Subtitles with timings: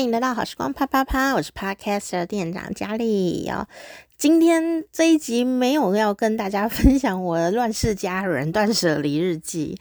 [0.00, 3.68] 欢迎来到好时光啪啪啪，我是 Podcaster 店长佳丽哦。
[4.16, 9.78] 今天这一集没有要跟大家分享我的乱世佳人断舍离日记。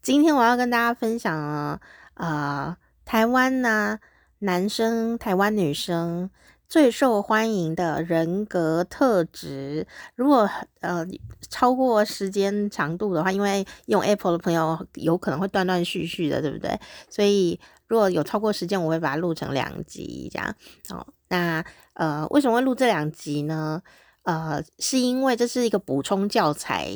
[0.00, 1.80] 今天我要跟大家分享啊，
[2.14, 3.98] 呃，台湾呢、
[4.38, 6.30] 男生、台湾女生
[6.68, 9.88] 最受欢迎的人格特质。
[10.14, 10.48] 如果
[10.82, 11.04] 呃
[11.50, 16.78] 超过时间长度的话，因为用 Apple 的朋友有可能会断断续续的，对不对？
[17.10, 17.58] 所以。
[17.88, 20.54] 如果有超过时间，我会把它录成两集这样。
[20.90, 23.82] 哦，那呃，为什么会录这两集呢？
[24.22, 26.90] 呃，是因为这是一个补充教材，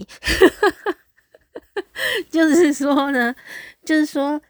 [2.31, 3.35] 就是说呢，
[3.85, 4.41] 就是说，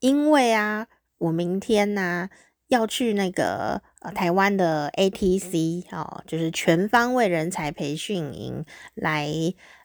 [0.00, 0.86] 因为啊，
[1.18, 2.30] 我明天呢、啊、
[2.68, 9.32] 要去那个呃台湾的 ATC 哦，就是全方位人才培训营来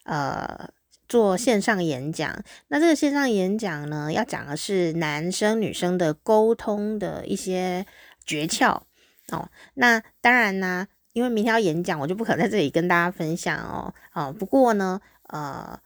[0.03, 0.72] 呃。
[1.09, 7.86] 做线上演讲，那这个线上演讲呢，要讲的是男生女生的沟通的一些
[8.26, 8.84] 诀窍
[9.31, 9.50] 哦。
[9.73, 13.94] 那当然呢，因为明天要演讲，我就不可能在这里跟大家分享哦。
[14.14, 15.78] 哦，不过呢，呃，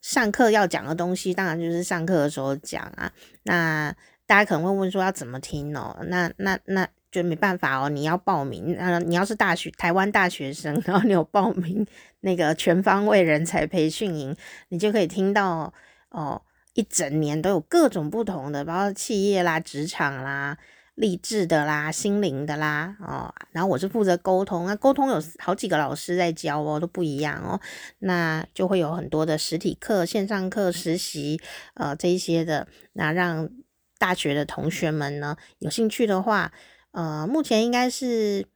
[0.00, 3.12] 上课要讲的东西，当然就是上课的时候讲啊。
[3.42, 3.92] 那
[4.24, 5.98] 大家可能会问说，要怎么听哦？
[6.06, 6.88] 那那那。
[7.10, 11.84] 就没办法哦，你要报名，呃，你要是大学台湾大学生， 然后你有报名
[12.20, 14.36] 那个全方位人才培训营，
[14.68, 15.74] 你就可以听到
[16.10, 16.40] 哦，
[16.74, 20.56] 一整年都有各种不同的，包括企业啦、职场啦、
[20.94, 27.60] 励志的啦、心灵的啦，哦，然后我是负责沟通，那沟通有好几个老师在教哦，都不一样哦，
[27.98, 31.40] 那就会有很多的实体课、线上课、实习，
[31.74, 33.50] 呃，这一些的，那让
[33.98, 36.52] 大学的同学们呢有兴趣的话。
[36.92, 38.46] 呃，目前应该是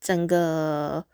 [0.00, 1.04] 整个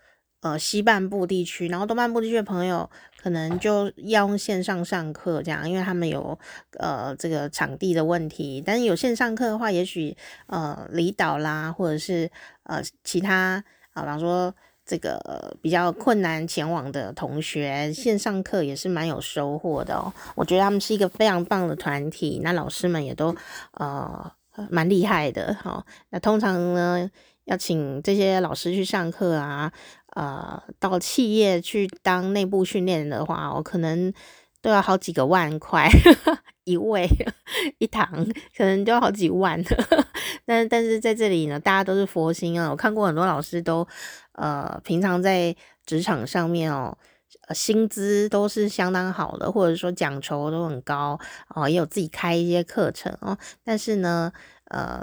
[0.41, 2.89] 呃西半部地区，然后东半部地区的朋友
[3.20, 6.39] 可能就要用线上上课这样，因为他们有
[6.78, 8.62] 呃这个场地的问题。
[8.64, 10.16] 但是有线上课的话，也许
[10.47, 12.31] 呃离岛啦，或者是
[12.62, 14.55] 呃其他啊，比方说
[14.86, 20.12] 这个比较困难前往的同学，线上课也是蛮有收获的哦。
[20.37, 23.34] 我觉得他们是一个非常棒的团体，那老师们也都
[23.72, 24.32] 呃。
[24.70, 27.10] 蛮厉害的，好，那通常呢，
[27.44, 29.72] 要请这些老师去上课啊，
[30.15, 34.12] 呃，到企业去当内部训练的话，我可能
[34.62, 35.88] 都要好几个万块
[36.64, 37.09] 一位
[37.78, 38.09] 一堂，
[38.56, 39.62] 可能就要好几万。
[40.47, 43.87] 但但是在这里呢，大家都是佛心啊，我看过很多老师都，
[44.32, 45.54] 呃，平常在
[45.84, 46.97] 职场上面哦。
[47.53, 51.19] 薪资都是相当好的，或者说奖酬都很高
[51.49, 53.37] 哦，也有自己开一些课程哦。
[53.62, 54.32] 但是呢，
[54.71, 55.03] 呃，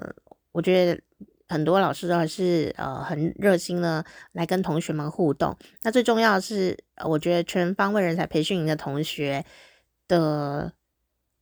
[0.52, 1.02] 我觉得
[1.50, 5.56] 很多老师都还是呃很热心的来跟同学们互动。
[5.84, 9.46] 那最重要的是，我觉得全方位人才培训营的同学
[10.08, 10.74] 的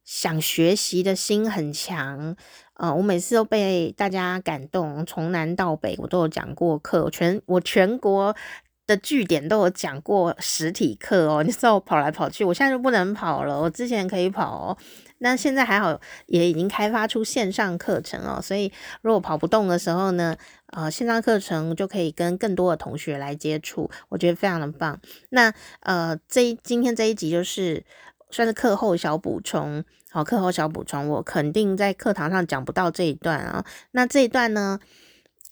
[0.03, 2.35] 想学习的心很强。
[2.73, 8.35] 呃，我每次都被大家感动，从南到北我都有讲过课，全我全国。
[8.89, 13.61] 的据点都有讲过实体课哦， 你知道我跑来跑去，我现在就不能跑了。
[13.61, 14.77] 我之前可以跑哦，
[15.19, 18.41] 那现在还好，也已经开发出线上课程哦。
[18.41, 18.71] 所以
[19.03, 20.35] 如果跑不动的时候呢，
[20.71, 24.99] 呃，线上课程就可以跟更多的同学来接触，我觉得非常的棒。
[25.29, 27.83] 那呃，这今天这一集就是
[28.31, 33.63] 算是课后小补充，好，课后小补充，我肯定在课堂上讲不到这一段啊。
[33.91, 34.79] 那这一段呢，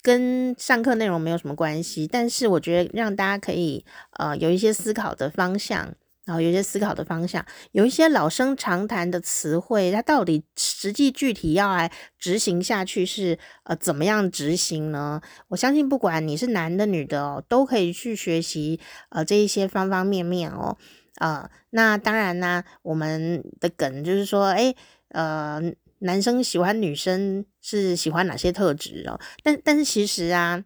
[0.01, 3.83] 跟上课内容没有什么关系，但是我觉得让大家可以
[4.17, 5.93] 呃有一些思考的方向，
[6.25, 15.21] 然后有一些思考的方向，有一些老生常谈的词汇，它到底实际具体要来执行下去是呃怎么样执行呢？
[15.49, 18.79] 我相信不管你是男的女的哦，都可以去学习
[19.09, 20.77] 呃这一些方方面面哦，
[21.19, 24.73] 呃那当然呢，我们的梗就是说，哎
[25.09, 25.61] 呃。
[25.99, 29.19] 男生喜欢女生是喜欢哪些特质哦？
[29.43, 30.63] 但但是其实啊，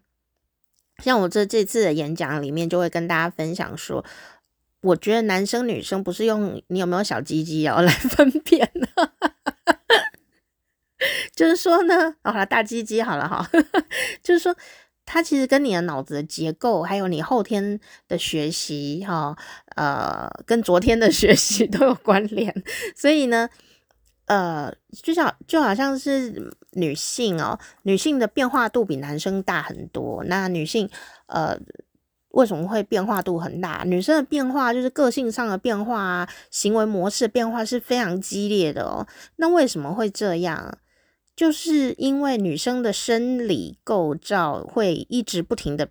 [1.02, 4.04] 像我这这次的演讲里面就会跟大家分享说，
[4.82, 9.12] 我觉得男生女生不是用你有没有小鸡鸡哦 来分辨的，
[11.34, 13.50] 就是说呢，好了，大鸡鸡好了哈，
[14.22, 14.54] 就是说，
[15.06, 19.34] 它其实跟你的脑子的结构，还有你后天的学习哈，
[19.76, 22.62] 呃，跟昨天的学习都有关联，
[22.94, 23.48] 所以呢。
[24.26, 24.72] 呃，
[25.02, 30.22] 就像就好像是女性哦，女性的变化度比男生大很多。
[30.24, 30.88] 那女性
[31.26, 31.58] 呃，
[32.30, 33.82] 为什么会变化度很大？
[33.84, 39.06] 女生的变化就是个性上的变化啊，行为模式的变化是非常激烈的哦。
[39.36, 40.78] 那为什么会这样？
[41.34, 45.88] 就是因为女生的生理构造会一直不停的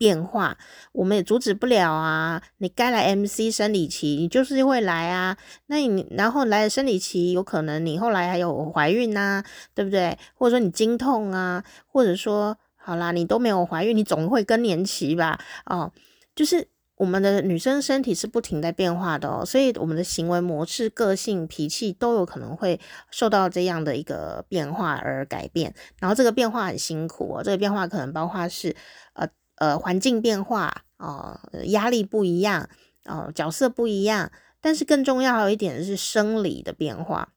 [0.00, 0.56] 变化，
[0.92, 2.42] 我们也阻止不了啊。
[2.56, 5.36] 你该来 MC 生理期，你就是会来啊。
[5.66, 9.44] 那你然后来了生理期，有可能你后来还有怀孕呐，
[9.74, 10.16] 对不对？
[10.34, 15.38] 或者说你经痛啊，或者说好啦，你都没有怀孕，你总会更年期吧？
[15.66, 15.92] 哦，
[16.34, 16.68] 就是。
[17.00, 22.78] 我们的女生身体是不停在变化的哦，所以我们的行为模式、个性、脾气都有可能会
[23.10, 25.72] 受到这样的一个变化而改变。
[25.98, 28.76] 然后这个变化很辛苦哦，这个变化可能包括是
[29.14, 29.26] 呃
[29.60, 32.68] 呃环境变化哦，压力不一样
[33.04, 37.32] 哦，角色不一样，但是更重要还有一点是生理的变化。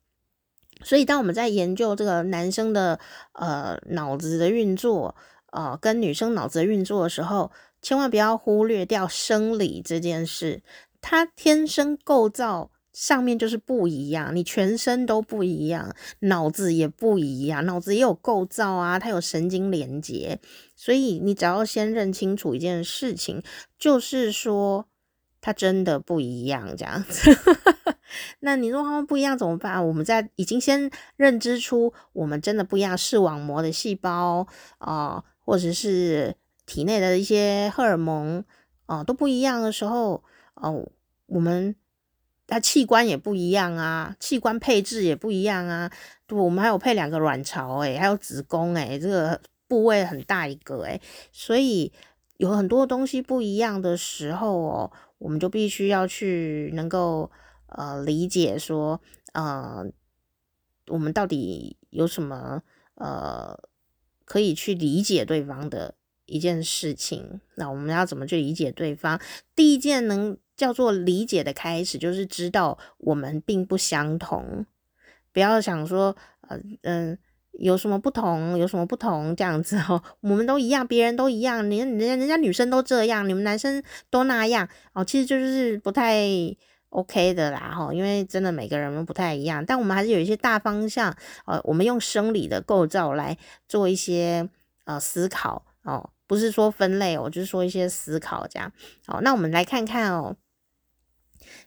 [0.83, 2.99] 所以当我们在研究这个男生的
[3.33, 5.15] 呃脑子的运作，
[5.51, 7.51] 呃跟女生脑子的运作的时候。
[7.85, 10.63] 千万不要忽略掉生理这件事，
[11.01, 20.39] 它天生构造上面就是不一样，你全身都不一样，脑子也不一样，脑子也有构造啊，它有神经连接，
[20.75, 23.43] 所以你只要先认清楚一件事情，
[23.77, 24.87] 就是说
[25.41, 27.35] 它真的不一样，这样子。
[28.39, 29.85] 那你说他们不一样怎么办？
[29.85, 34.47] 我们在已经先认知出我们真的不一样，视网膜的细胞
[34.77, 36.35] 啊、或者是。
[36.65, 38.39] 体内的一些荷尔蒙
[38.85, 40.23] 哦、呃、都不一样的时候
[40.55, 40.89] 哦、
[41.25, 41.75] 我们
[42.53, 45.91] 它器官也不一样啊，器官配置也不一样啊。
[46.27, 51.01] 对，我们还有配两个卵巢诶，还有子宫诶，这个部位很大一个诶，
[51.31, 51.91] 所以
[52.37, 57.31] 有很多东西不一样的时候哦，我们就必须要去能够
[57.69, 59.01] 呃理解说
[59.33, 59.83] 呃，
[60.89, 62.61] 我们到底有什么
[62.93, 63.57] 呃
[64.25, 65.95] 可以去理解对方的。
[66.25, 69.19] 一件事情，那我们要怎么去理解对方？
[69.55, 74.65] 第一件能叫做理解的开始，就是知道我们并不相同。
[75.31, 76.15] 不要想说，
[76.47, 77.17] 呃嗯，
[77.53, 80.01] 有什么不同，有什么不同这样子哦。
[80.21, 86.27] 我们都一样，别人都一样，连人家人家女生都这样，你们男生都那样哦，其实就是不太
[86.89, 87.91] OK 的啦哈。
[87.91, 91.15] 因为真的每个人都不太一样，但我们还是有一些大方向，
[91.45, 93.35] 呃，我们用生理的构造来
[93.67, 94.47] 做一些
[94.85, 96.09] 呃思考哦。
[96.25, 98.71] 不是说分类哦，就是说一些思考这样。
[99.05, 100.35] 好，那我们来看看哦，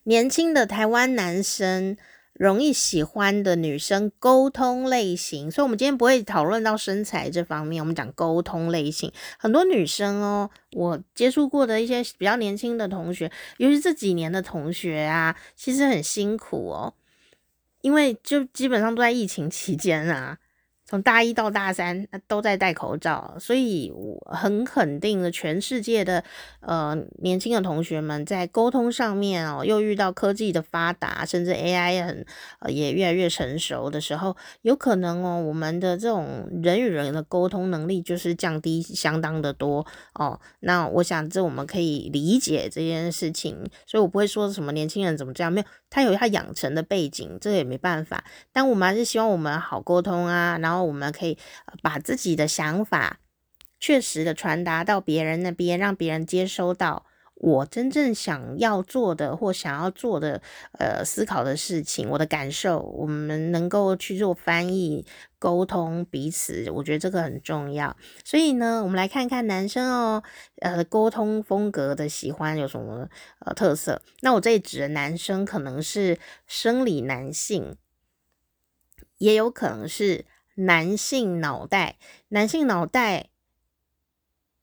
[0.05, 1.97] 年轻的台湾男生
[2.33, 9.13] 容易喜欢的女生沟通类型，所以我们今天不会讨论到身材这方面，我们讲沟通类型。
[9.39, 16.95] 很多女生哦，我接触过的一些比较年轻的同学，尤其这几年的同学啊，其实很辛苦哦，
[17.83, 20.39] 因为就基本上都在疫情期间啊。
[20.87, 26.23] 从大一到大三都在戴口罩，所以我很肯定的，全世界的
[26.61, 32.25] 呃年轻的同学们在沟通上面哦，又遇到科技的发达，甚至 AI 很
[32.61, 39.85] 呃也越来越成熟的时候，有可能哦，我们的这种人与人的沟通能力就是降低相当的多
[40.15, 40.39] 哦。
[40.61, 48.25] 那我想这我们可以理解这件事情，所以我不会说什么年轻人怎么这样，没有，他有他养成的背景，这也没办法。
[48.53, 51.39] 但我们还是希望我们好沟通啊，然后我们可以
[51.83, 53.21] 把自己的想法
[53.81, 57.06] 确实的传达到别人那边，让别人接收到
[57.37, 60.41] 我真正想要做的或想要做的
[60.79, 65.07] 呃思考的事情，我的感受，我们能够去做翻译
[65.39, 67.97] 沟通彼此，我觉得这个很重要。
[68.25, 70.23] 所以呢，我们来看看男生哦，
[70.61, 73.09] 呃，沟通风格的喜欢有什么
[73.41, 74.01] 呃特色？
[74.21, 77.77] 那我这里指的男生可能是生理男性，
[79.19, 80.25] 也有可能是。
[80.59, 83.29] 男性脑袋，男性脑袋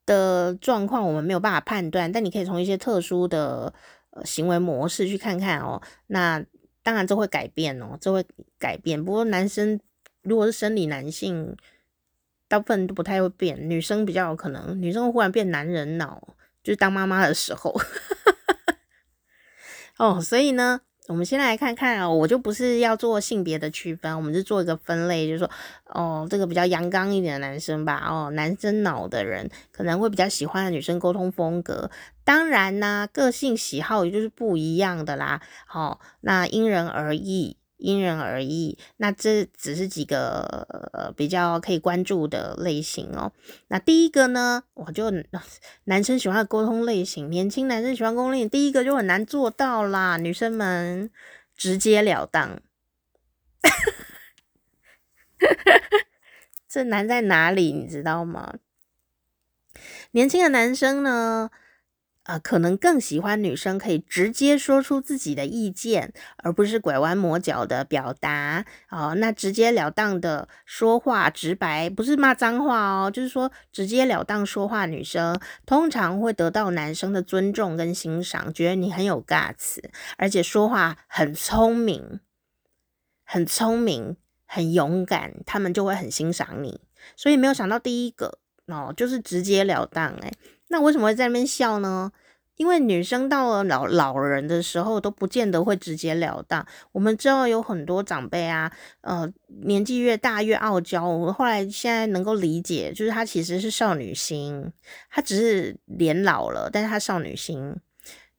[0.05, 3.73] 的状况我们没有办法判断，但你可以从一些特殊的
[4.25, 5.81] 行为模式去看看哦。
[6.07, 6.43] 那
[6.81, 8.25] 当然这会改变哦，这会
[8.59, 9.03] 改变。
[9.03, 9.79] 不过男生
[10.21, 11.55] 如果是生理男性，
[12.47, 17.73] 大部分都不太会变，女生比较有可能，女生忽然变男人脑，就是当妈妈的时候。
[19.97, 20.81] 哦，所以呢。
[21.07, 25.49] 我们先来看看哦，我就不是要做性别的区分，我们是做一个分类，就是说，
[25.87, 31.91] 哦，这个比较阳刚一点的男生吧，哦，男生脑的人可能会比较喜欢的女生沟通风格，
[32.23, 37.57] 当然呢，个性喜好也就是不一样的啦，好，哦，那因人而异。
[37.83, 43.33] 因人而异，那这只是几个呃比较可以关注的类型哦。
[43.67, 45.11] 那第一个呢，我就
[45.83, 50.15] 男生喜欢的沟通类型，年轻男生喜欢沟通类型，第一个就很难做到啦。
[50.15, 51.11] 女生们
[51.57, 52.61] 直截了当，
[56.69, 57.73] 这难在哪里？
[57.73, 58.53] 你知道吗？
[60.11, 61.49] 年轻的男生呢，
[62.25, 69.13] 呃，可能更喜欢女生可以直接说出自己的意见，而不是拐弯抹角的表达哦。
[69.15, 79.79] 那直截了当的说话，直白，不是骂脏话哦，就是说直截了当说话，女生通常会得到男生的尊重跟欣赏，觉得你很有 guts，
[80.15, 82.21] 而且说话很聪明，
[83.25, 84.15] 很聪明，
[84.45, 86.79] 很勇敢，他们就会很欣赏你。
[87.17, 90.31] 所以没有想到第一个哦，就是直截了当，诶。
[90.73, 92.11] 那为什么会在那边笑呢？
[92.55, 96.65] 因为女生到了老老人的时候都不见得会直截了当。
[96.91, 99.31] 我们知道有很多长辈啊，呃，
[99.63, 101.07] 年纪越大越傲娇。
[101.07, 104.71] 我们后来现在能够理解，就是她其实是少女心，
[105.11, 107.75] 她只是脸老了，但是她少女心。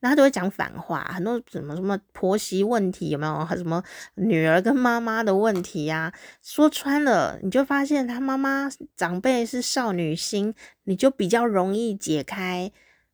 [0.09, 3.57] 他就会讲反话，很多什么什么婆媳问题有没有？
[3.57, 3.83] 什么
[4.15, 6.13] 女儿跟妈妈的问题呀、啊？
[6.41, 12.71] 说穿了，你就发现他妈妈长辈是少女心，你就比较容易解开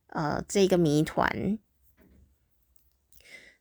[0.07, 1.57] 呃这个谜团。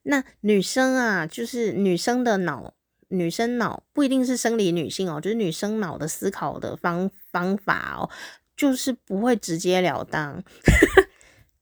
[0.02, 2.74] 那女生啊，就是女生的脑，
[3.08, 8.08] 女生脑不一定是生理女性哦，就是女生脑的思考的方方法哦，
[8.56, 10.42] 就是不会直截了当。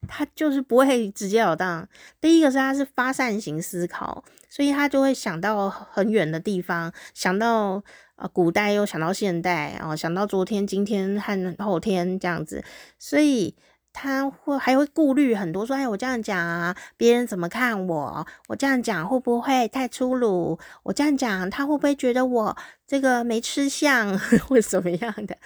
[0.09, 1.87] 他就是不会直截了当。
[2.21, 7.83] 第一个是他是发散型思考，所以他就会想到很远的地方，想到
[8.17, 12.65] 呃古代又想到现代，哦，想到昨天、今天和后天这样子，
[12.99, 13.55] 所以
[13.93, 18.27] 他会还会顾虑很多，说哎，我这样讲啊，别人怎么看我？
[18.49, 20.59] 我这样讲会不会太粗鲁？
[20.85, 25.37] 我这样讲他会不会觉得我这个没吃相， 或怎么样的？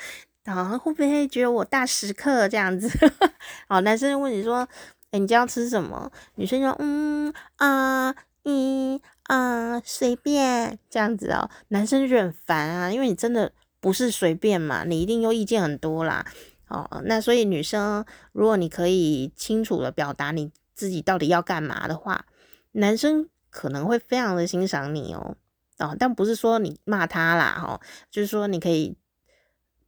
[0.44, 2.90] 啊，会不会觉得我大食客这样子？
[3.68, 4.68] 好，男生问你说
[5.12, 8.12] ：“哎、你今天要吃什么？”女生说：“嗯啊，
[8.44, 16.26] 嗯啊，随便这样子哦。”男生就很烦啊，因为你真的不是随便嘛，你一定有意见很多啦。
[16.66, 22.24] 哦，那所以女生，如果你可以清楚的表达你自己到底要干嘛的话，
[22.72, 25.36] 男生可能会非常的欣赏你哦。
[25.78, 27.80] 哦，但不是说你骂他啦，哈、哦，
[28.10, 28.96] 就是说你可以。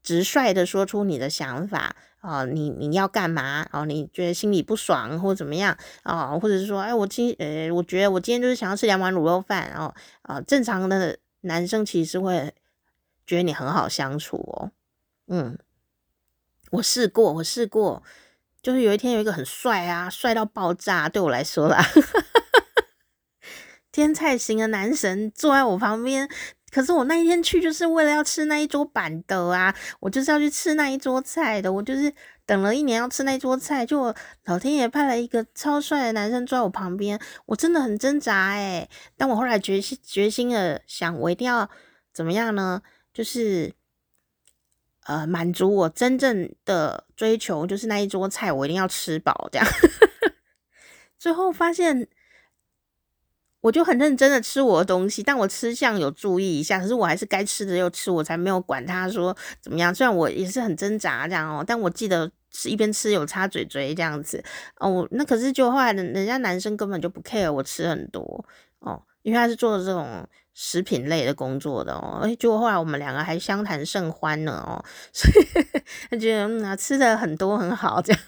[0.05, 3.69] 直率的说出你的想法啊、你你要干嘛？
[3.71, 12.55] 哦，你觉得心里不爽或怎么样啊、或者是说，哎，我今呃，我觉得我今天就是想要吃两碗卤肉饭，然后啊，正常的男生其实会
[13.27, 14.71] 觉得你很好相处哦。
[15.27, 15.59] 嗯，
[16.71, 18.03] 我试过，我试过，
[18.63, 21.85] 就是有一天有一个很帅啊，帅到爆炸，对我来说啦，
[23.93, 26.27] 天菜型的男神坐在我旁边。
[26.75, 32.13] 可是我那一天去就是为了要吃那一桌板的啊，我就是要去吃那一桌菜的，我就是
[32.45, 34.13] 等了一年要吃那一桌菜，就
[34.47, 37.17] 老天爷派了一个超帅的男生坐在我旁边，
[37.47, 41.71] 我真的很挣扎诶，但我后来决心决心的想，我一定要
[42.13, 42.83] 怎么样呢？
[43.13, 43.73] 就是
[45.05, 49.69] 呃满足我真正的追求，就是那一桌菜我一定要吃饱这样。
[51.21, 52.09] 最后发现。
[53.65, 59.95] 我就很认真的吃我的东西，但我吃相有注意一下，可是我还是该吃的又吃，我才没有管他说怎么样。
[59.95, 64.45] 虽然我也是很挣扎这样哦，但我记得是一边吃有擦嘴嘴这样子
[64.81, 65.09] 哦。
[65.13, 68.45] 那可是就后来人人家男生根本就不 care 我吃很多
[68.81, 72.21] 哦，因为他是做这种食品类的工作的哦。
[72.23, 75.47] 哎，结果后来我们两个还相谈甚欢呢哦， 所以
[76.11, 78.21] 他觉得嗯啊吃的很多很好这样。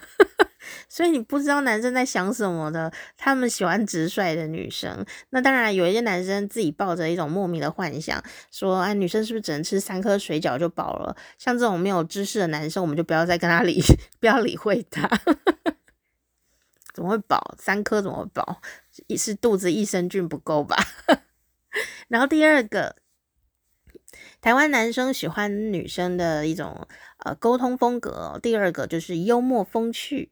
[0.88, 5.04] 所以你不知道男生在想什么的，他们喜欢直率的女生。
[5.30, 13.80] 那当然，有一些男生自己抱着一种莫名的幻想，说：“哎，女生是不是只能吃三颗水饺就饱了？”像这种没有知识的男生，我们就不要再跟他理，
[14.20, 15.08] 不要理会他。
[16.94, 17.54] 怎么会饱？
[17.58, 18.62] 三颗怎么饱？
[19.08, 20.76] 一是肚子益生菌不够吧？
[22.08, 22.96] 然后第二个，
[24.40, 26.86] 台湾男生喜欢女生的一种
[27.18, 28.40] 呃沟通风格。
[28.42, 30.30] 第二个就是幽默风趣。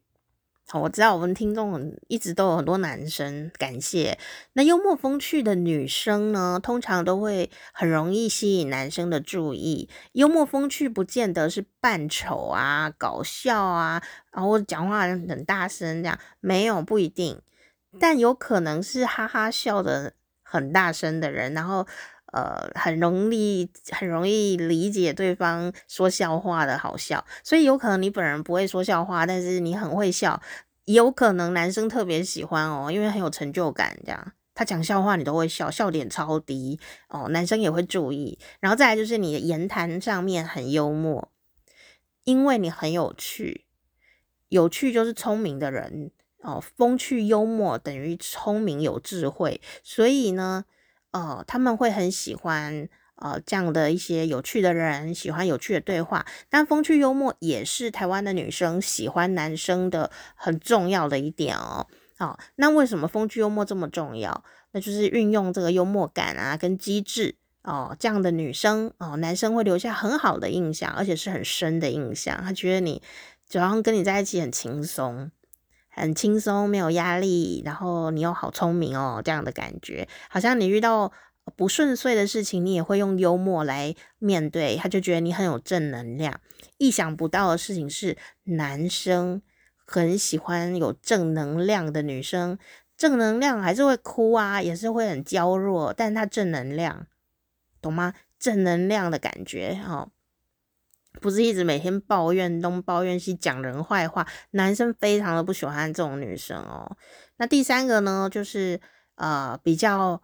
[0.67, 4.17] 好，我知道我们听众一直都有很多男生，感谢。
[4.53, 9.87] 那幽默风趣的女生呢，通常都会很容易吸引男生的注意。
[10.13, 17.39] 幽默风趣不见得是扮丑啊、搞笑啊，然后讲话很大声这样，没有，不一定，
[17.99, 21.85] 但有可能是哈哈笑的很大声的人，然后。
[22.33, 30.41] 呃，很容易很容易理解对方说笑话的好笑，所以有可能你本人不会说笑话，但是你很会笑，
[30.85, 36.77] 有可能男生特别喜欢哦，因为很有成就感，这样他讲笑话你都会笑，笑点超低
[37.07, 38.37] 哦，男生也会注意。
[38.59, 41.31] 然后再来就是你的言谈上面很幽默，
[42.25, 43.65] 因为你很有趣，
[44.49, 50.65] 有趣就是聪明的人哦，风趣幽默等于聪明有智慧，所以呢。
[51.15, 56.25] 哦，他们会很喜欢呃这样的一些有趣的人，喜欢有趣的对话。
[56.49, 61.87] 但风趣幽默也是台湾的女生喜欢男生的很重要的一点哦。
[62.17, 64.43] 好、哦，那为什么风趣幽默这么重要？
[64.73, 72.37] 那就是运用这个幽默感啊，跟机智哦，这样的女生哦，男生会留下很好的印象，而且是很深的印象。
[72.43, 73.01] 他觉得你，
[73.47, 75.31] 就好像跟你在一起很轻松，
[75.95, 81.11] 很轻松，没有压力，然后你又好聪明哦，这样的感觉，好像你遇到
[81.55, 84.75] 不顺遂的事情，你也会用幽默来面对。
[84.75, 86.39] 他就觉得你很有正能量。
[86.77, 89.41] 意想不到的事情是，男生。
[89.87, 92.57] 很喜欢有正能量的女生，
[92.97, 97.05] 正能量还是会哭啊，也是会很娇弱，但是她正能量，
[97.79, 98.15] 懂吗？
[98.39, 100.09] 正能量的感觉，哦，
[101.21, 106.97] 不是一直每天抱怨东抱怨西，讲人坏话，男生非常的不喜欢这种女生哦。
[107.37, 108.79] 那第三个呢，就是
[109.15, 110.21] 呃比较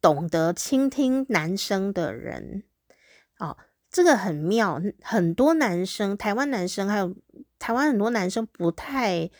[0.00, 2.64] 懂得倾听男生的人，
[3.38, 3.56] 哦，
[3.90, 7.14] 这个很妙，很多男生，台湾男生还有。
[7.58, 9.30] 台湾很多男生不太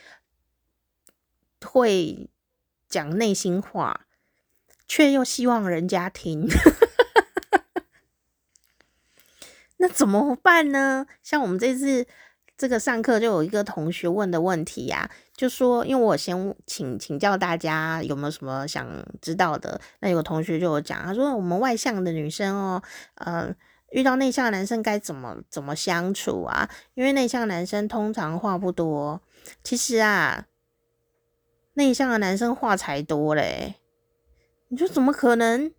[1.65, 2.29] 会
[2.87, 4.07] 讲内心话，
[4.87, 6.47] 却又希望人家听，
[9.81, 11.07] 那怎么办呢？
[11.23, 12.07] 像我们这次
[12.57, 18.87] 这个上课就有一个同学问的问题呀、就说，因为我先请请教大家有没有什么想
[19.21, 22.83] 知道的，那有个同学就讲，他说我们外向的女生哦，
[23.17, 23.55] 呃。
[23.93, 26.71] 遇到内向的男生该怎么怎么相处啊？
[26.95, 29.21] 因为内向男生通常话不多。
[29.65, 30.47] 其实啊，
[31.75, 33.75] 内向的男生话才多嘞。
[34.69, 35.73] 你说怎么可能？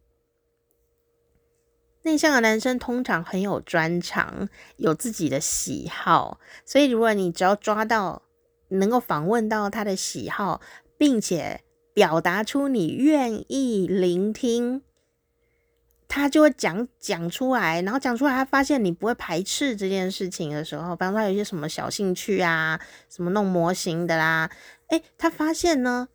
[2.03, 6.39] 内向的男生通常很有专长，有自己的喜好。
[6.65, 8.23] 所以如果你只要抓到，
[8.69, 10.61] 能够访问到他的喜好，
[10.97, 11.61] 并且
[11.93, 14.81] 表达出你愿意聆听。
[16.07, 24.51] 他就会讲讲出来，然后讲出来，他发现你不会排斥这件事情的时候，比方说他有一些什么小兴趣啊，什么弄模型的啦，
[24.89, 26.09] 诶，他发现呢，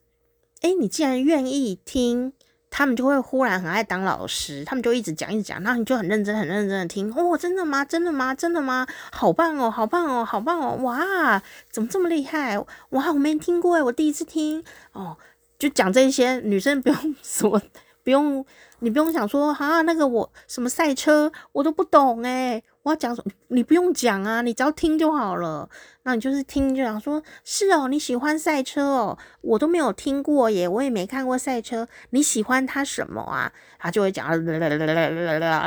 [0.61, 2.35] 诶，你既然愿意听，
[2.71, 7.85] 他们就会忽然很爱当老师，他们就一直讲一直讲，然后你就很认真很认真的听，哦，真的吗？
[7.85, 8.35] 真的吗？
[8.35, 8.87] 真的吗？
[9.13, 12.59] 好棒哦，好棒哦，好棒哦，哇，怎么这么厉害？
[12.91, 15.17] 哇，我没听过诶，我第一次听哦，
[15.59, 17.61] 就讲这些，女生不用说，
[18.05, 18.45] 不用。
[18.81, 23.25] 你不用想说啊，那个我什么赛车我都不懂诶，我要讲什？
[23.49, 25.67] 你不用讲啊，你只要听就好了。
[26.07, 31.89] 那你就是听就想说，是哦，你喜欢赛车哦，我都没有听过耶，我也没看过赛车。
[32.11, 33.53] 你喜欢它什么啊？
[33.77, 34.29] 他就会讲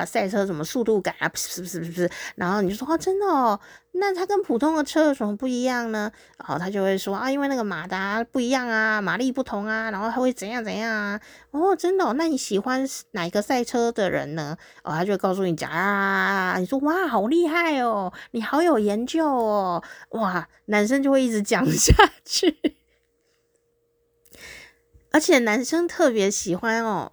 [0.06, 2.10] 赛车什么速度感啊，不是不是不是？
[2.36, 3.60] 然后你就说啊，真的哦。
[3.92, 6.12] 那它跟普通的车有什么不一样呢？
[6.38, 11.20] 然后他就会说啊，因为那个马达不一样啊，马力不同啊，然后它会怎样怎样啊？
[11.50, 14.56] 哦，真的哦，那你喜欢哪个赛车的人呢？
[14.84, 20.29] 哦，他就会告诉你讲啊，你说哇，好厉害哦，你好有研究哦，哇，
[20.66, 21.94] 男生就会一直讲下
[22.26, 22.76] 去，
[25.12, 27.12] 而且男生特别喜欢哦，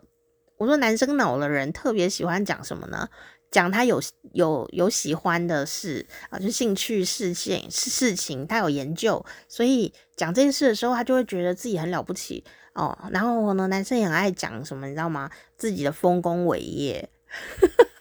[0.57, 3.09] 我说男生脑的人特别喜欢讲什么呢？
[3.49, 4.03] 讲他有
[4.33, 12.99] 有有喜欢的事啊，就兴趣事件事情，他有研究，所以讲这件事的时候，他就会觉得自己很了不起哦。
[13.13, 15.31] 然后呢，男生也很爱讲什么，你知道吗？
[15.57, 17.09] 自己的丰功伟业。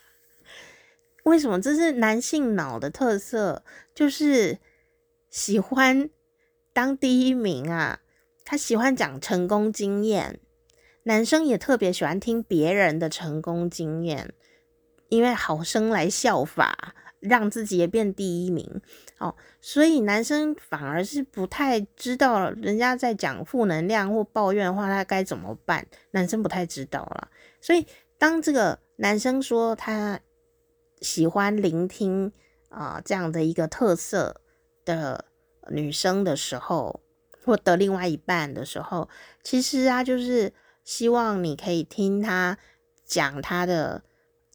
[1.23, 1.61] 为什么？
[1.61, 4.57] 这是男性脑的特色，就是
[5.35, 6.09] 喜欢
[6.71, 7.99] 当第一名啊。
[8.45, 10.39] 他喜欢讲成功经验，
[11.03, 14.33] 男生也特别喜欢听别人的成功经验。
[15.09, 18.81] 因为好生来效法，让自己也变第一名
[19.17, 25.85] 哦，所以男生反而是不太知道人家在讲负能量或抱怨的话，他该怎么办？
[26.11, 27.29] 男生不太知道了。
[27.59, 27.85] 所以
[28.17, 30.17] 当这个男生说他
[31.01, 32.31] 喜欢聆听
[32.69, 34.41] 啊、这样的一个特色
[34.85, 35.25] 的
[35.69, 37.01] 女生的时候，
[37.43, 39.09] 或得另外一半的时候，
[39.43, 42.57] 其实啊，就是希望你可以听他
[43.03, 44.03] 讲他的。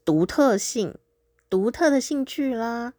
[0.03, 0.97] 独特性、
[1.49, 2.95] 独特的兴趣啦，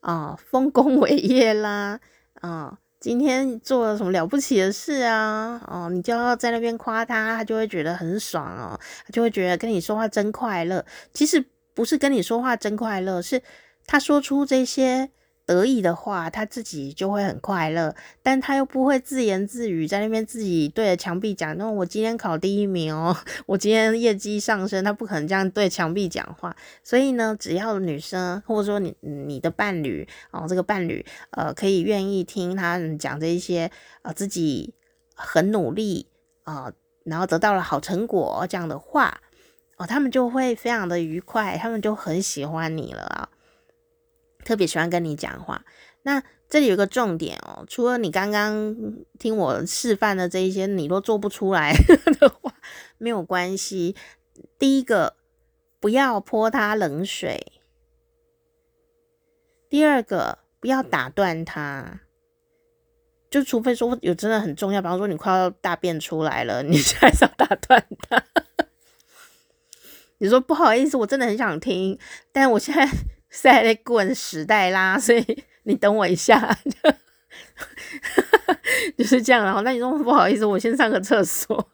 [0.00, 2.00] 啊，丰功伟业啦，
[2.40, 5.62] 啊，今天做了什么了不起的事啊？
[5.66, 10.84] 哦，你就要在那边夸他，他就会觉得很爽哦，他就会觉得跟你说话真快乐。
[11.14, 11.42] 其实
[11.72, 13.40] 不是跟你说话真快乐，是
[13.86, 15.10] 他说出这些。
[15.46, 21.56] 得意的话，他自己就会很快乐，但他又不会自言自语，在那边自己对着墙壁讲。
[21.56, 26.54] 那我今天考第一名哦， 我今天业绩上升，他不可能这样对墙壁讲话。
[26.82, 33.70] 所以呢，只要女生或者说你你的伴侣哦，这个伴侣呃，可以愿意听他讲这一些
[34.02, 34.74] 呃，自己
[35.14, 36.08] 很努力
[36.42, 36.72] 啊、
[37.04, 39.20] 然后得到了好成果这样的话
[39.76, 43.28] 哦，他们就会非常的愉快，他们就很喜欢你了啊，
[44.46, 45.64] 特别喜欢跟你讲话。
[46.02, 48.76] 那这里有个重点哦，除了你刚刚
[49.18, 51.74] 听我示范的这一些，你都做不出来
[52.20, 52.54] 的话，
[52.98, 53.96] 没有关系。
[54.56, 55.16] 第一个，
[55.80, 57.36] 不要泼他冷水；
[59.68, 62.02] 第二个，不要打断他。
[63.28, 68.22] 就除非说有真的很重要，比方说你快要大便出来了，你 才要打断他。
[70.18, 71.98] 你说不好意思，我真的很想听，
[72.30, 72.88] 但我现在
[73.42, 76.56] 在滚屎袋啦，所以你等我一下，
[78.96, 79.44] 就是这样。
[79.44, 81.70] 然后那你说不好意思，我先上个厕所，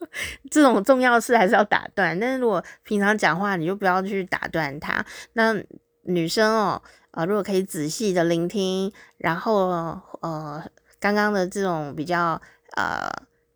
[0.51, 2.19] 这种重要事还是要打断。
[2.19, 5.05] 但是如果平常讲话，你就不要去打断他。
[5.35, 5.55] 那
[6.03, 9.69] 女生哦，呃，如果可以仔细的聆听，然后
[10.21, 10.63] 呃，
[10.99, 12.41] 刚刚的这种比较
[12.77, 13.09] 呃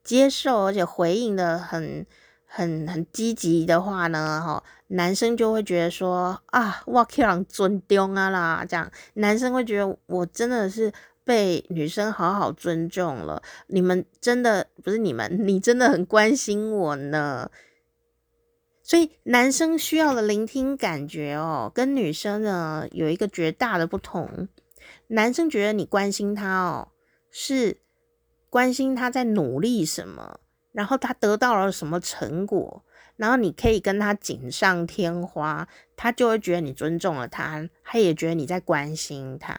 [0.04, 2.06] 接受而且回应的很。
[2.48, 10.92] 很很积极的话呢，哈，男生就会觉得说啊，我可以让尊重啊啦，这样男生会觉得我真的是
[11.24, 13.42] 被女生好好尊重了。
[13.66, 17.50] 你们真的不是你们， 你真的很关心我呢。
[18.82, 24.48] 所以男生需要的聆听感觉哦，跟女生呢有一个绝大的不同。
[25.08, 26.88] 男生觉得你关心他哦，
[27.30, 27.78] 是
[28.48, 30.38] 关心他在努力什么。
[30.72, 32.84] 然后他得到了什么成果，
[33.16, 39.56] 然后你可以跟他锦上添花，他就会觉得你尊重了他，他也觉得你在关心他。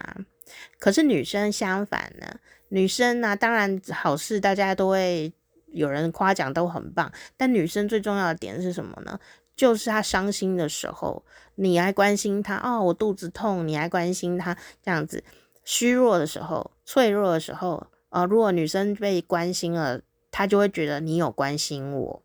[0.79, 2.39] 可是女生相反呢，
[2.69, 5.33] 女生呢，当然好事大家都会
[5.73, 9.19] 有人夸奖都很棒，但女生最重要的点是什么呢？
[9.55, 15.23] 就是她伤心的时候，你还关心她哦，我肚子痛，你还关心她这样子。
[15.63, 20.01] 虚弱的时候，脆弱的时候，呃，如果女生被关心了。
[20.29, 22.21] 他就会觉得你有关心我，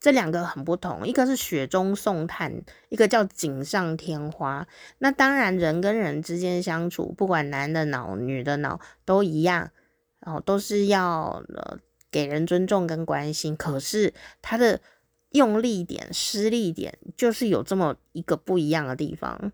[0.00, 4.66] 这两个很不同，一个是雪中送炭，一个叫锦上添花。
[4.98, 9.70] 那当然，人跟人之间相处，不管男的脑、女的脑都一样，
[10.20, 11.78] 哦，都是要呃
[12.10, 13.54] 给人尊重跟关心。
[13.54, 14.80] 可是他的
[15.32, 19.52] 用力点、施力点，就是有这么一个不一样的地方。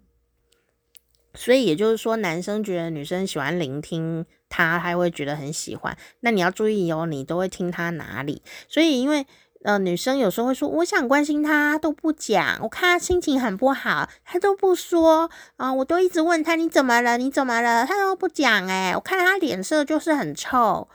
[1.34, 5.98] 所以也就是说，男生觉得女生喜欢聆听他，他会觉得很喜欢。
[6.20, 8.40] 那你要注意哦，你都会听他哪里？
[8.68, 9.26] 所以因为
[9.64, 17.16] 呃，女生有时候会说，我想关心他都不讲，我看他心情很不好，他都不说啊、我都一直问他你怎么了？
[17.18, 17.84] 你怎么了？
[17.84, 20.88] 他都不讲诶，我看到他脸色就是很臭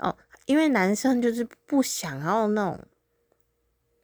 [0.00, 2.80] 哦、因为男生就是不想要那种。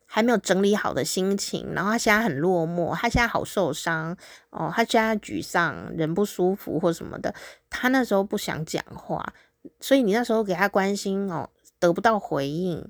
[0.06, 4.16] 还没有整理好的心情，然后他现在很落寞，他现在好受伤
[4.50, 7.34] 哦，他现在沮丧，人不舒服或什么的，
[7.68, 9.32] 他那时候不想讲话，
[9.80, 11.50] 所以你那时候给他关心哦，
[11.80, 12.88] 得不到回应。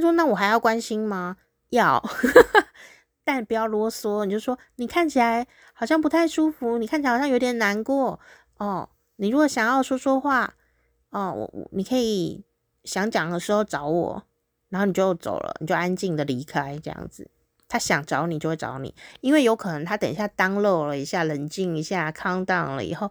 [0.00, 1.36] 说那我还要关心吗？
[1.70, 2.02] 要，
[3.24, 8.18] 但不要啰嗦，你就说你看起来好像不太舒服，你看起来好像有点难过
[8.58, 8.88] 哦。
[9.16, 10.54] 你如果想要说说话
[11.10, 12.44] 哦，我我你可以
[12.84, 14.24] 想讲的时候找我。
[14.70, 17.30] 然后你就走了，你就安静的离开，这样子。
[17.68, 23.08] 他想找你就会找你，因为有可能他等一下 down 了一下，冷静一下，calm down 了以后，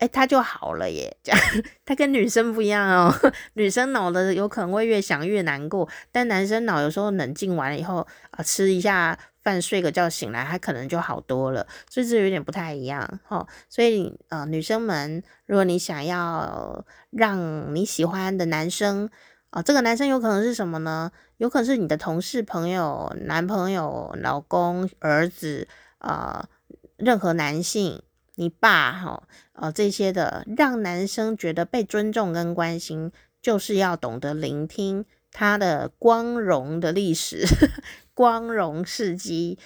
[0.00, 1.16] 哎，他就好了耶。
[1.22, 1.40] 这样，
[1.86, 3.14] 他跟女生不一样哦，
[3.54, 13.46] 女生脑的有可能会越想越难过，但男生脑有时候冷静完了以后啊，吃一下饭，睡个觉，醒来他可能就好多了，所以这有点不太一样哦。
[13.68, 19.08] 所以呃，女生们，如果你想要让你喜欢的男生。
[19.52, 21.10] 啊、哦，这个男生有可能是什么呢？
[21.38, 25.66] 有可能是你的同事、朋友、男朋友、老公、儿子
[25.98, 26.48] 啊、
[26.96, 28.00] 任何男性，
[28.40, 29.22] 你爸哈，
[29.52, 37.44] 呃、哦，这些的，让男生觉得被尊重跟关心，就是要懂得聆听他的光荣的历史、
[38.14, 39.58] 光荣事迹，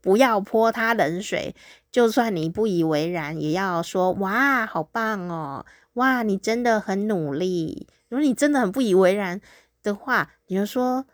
[0.00, 1.56] 不要泼他冷水，
[1.90, 7.88] 就算你不以为然，也要说哇，好棒哦，哇，你真的很努力。
[8.08, 9.40] 如果你真的很不以为然
[9.82, 11.04] 的话，你就说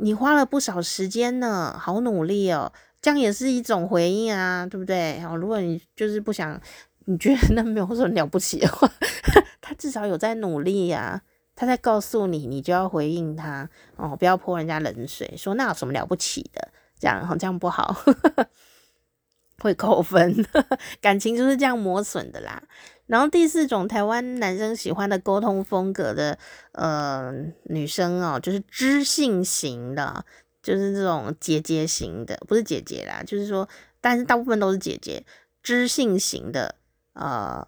[0.00, 5.20] 你花了不少时间呢，好努力哦，这样也是一种回应啊，对不对？
[5.20, 6.60] 好，如果你就是不想，
[7.06, 8.90] 你觉得那没有什么了不起的话，
[9.60, 11.22] 他至少有在努力呀，
[11.54, 16.68] 他在告诉你，你就要回应他哦，不要泼人家冷水，说那有什么了不起的？
[16.98, 17.96] 这样好，这样不好，
[19.62, 20.44] 会扣分，
[21.00, 22.62] 感情就是这样磨损的啦。
[23.06, 26.38] 然后第四种台湾男生喜欢的沟通风格的
[26.72, 27.32] 呃
[27.64, 30.24] 女生哦，就是知性型的，
[30.68, 33.66] 就是这种姐姐型的，不是姐姐啦，就是说，
[34.02, 35.24] 但是大部分都是姐姐，
[35.62, 36.74] 知性型的
[37.14, 37.66] 呃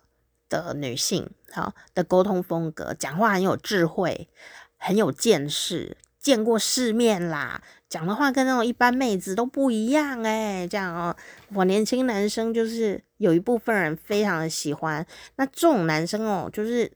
[0.51, 4.29] 的女性，好，的沟通风格，讲话很有智慧，
[4.77, 11.17] 很有见识，见过世面啦，讲的话跟那种一般妹子都不一样哎，这样哦，
[11.55, 16.93] 我年轻男生就是有一部分人非常的喜欢，那这种男生哦，就是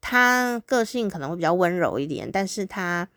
[0.00, 3.08] 他个性可能会比较温柔一点，但是他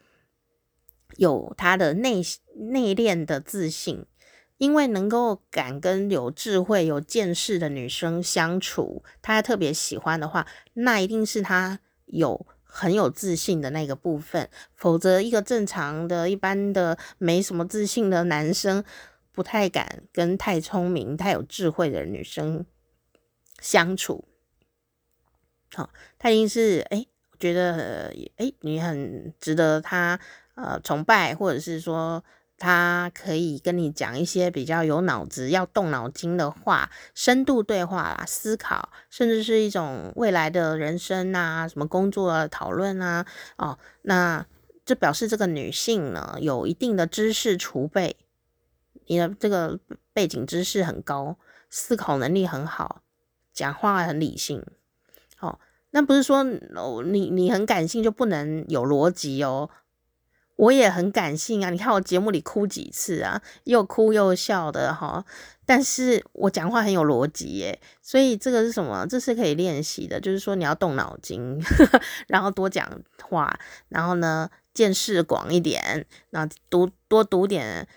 [1.18, 2.22] 有他的内
[2.56, 4.06] 内敛的自信，
[4.58, 12.46] 因为能够敢跟有智慧、有见识的女生相处，他特别喜欢的话，那一定是他有。
[12.76, 18.84] 很有自信的那个部分，否则一个正常的一般的没什么自信的男生，
[19.32, 22.66] 不太敢跟太聪明、太有智慧的女生
[23.60, 24.28] 相处。
[25.76, 27.06] 好，他一定是哎，
[27.40, 30.20] 觉得哎，你很值得他
[30.56, 32.24] 呃崇拜，或者是说。
[32.56, 43.26] 他可以跟你讲一些比较有脑子、要动脑筋的话，深度对话啦，思考，甚至是一种未来的人生啊，什么工作讨论啊，
[43.58, 44.46] 哦，那
[44.86, 48.16] 这表示这个女性呢，有一定的知识储备，
[49.08, 49.78] 你的这个
[50.14, 51.38] 背景知识很高，
[51.70, 53.02] 思考能力很好，
[53.52, 54.64] 讲话很理性。
[55.40, 59.70] 哦，那不是说哦，你你很感性就不能有逻辑哦。
[60.56, 65.26] 我也很感性啊，你看我节目里哭几次啊，又哭又笑的哈。
[65.66, 69.06] 但是我讲话很有逻辑耶，所以这个是什么？
[69.08, 71.58] 这是可以练习的，就是说你要动脑筋，
[72.28, 72.88] 然后多讲
[73.24, 77.88] 话，然后呢见识广一点，那读多读点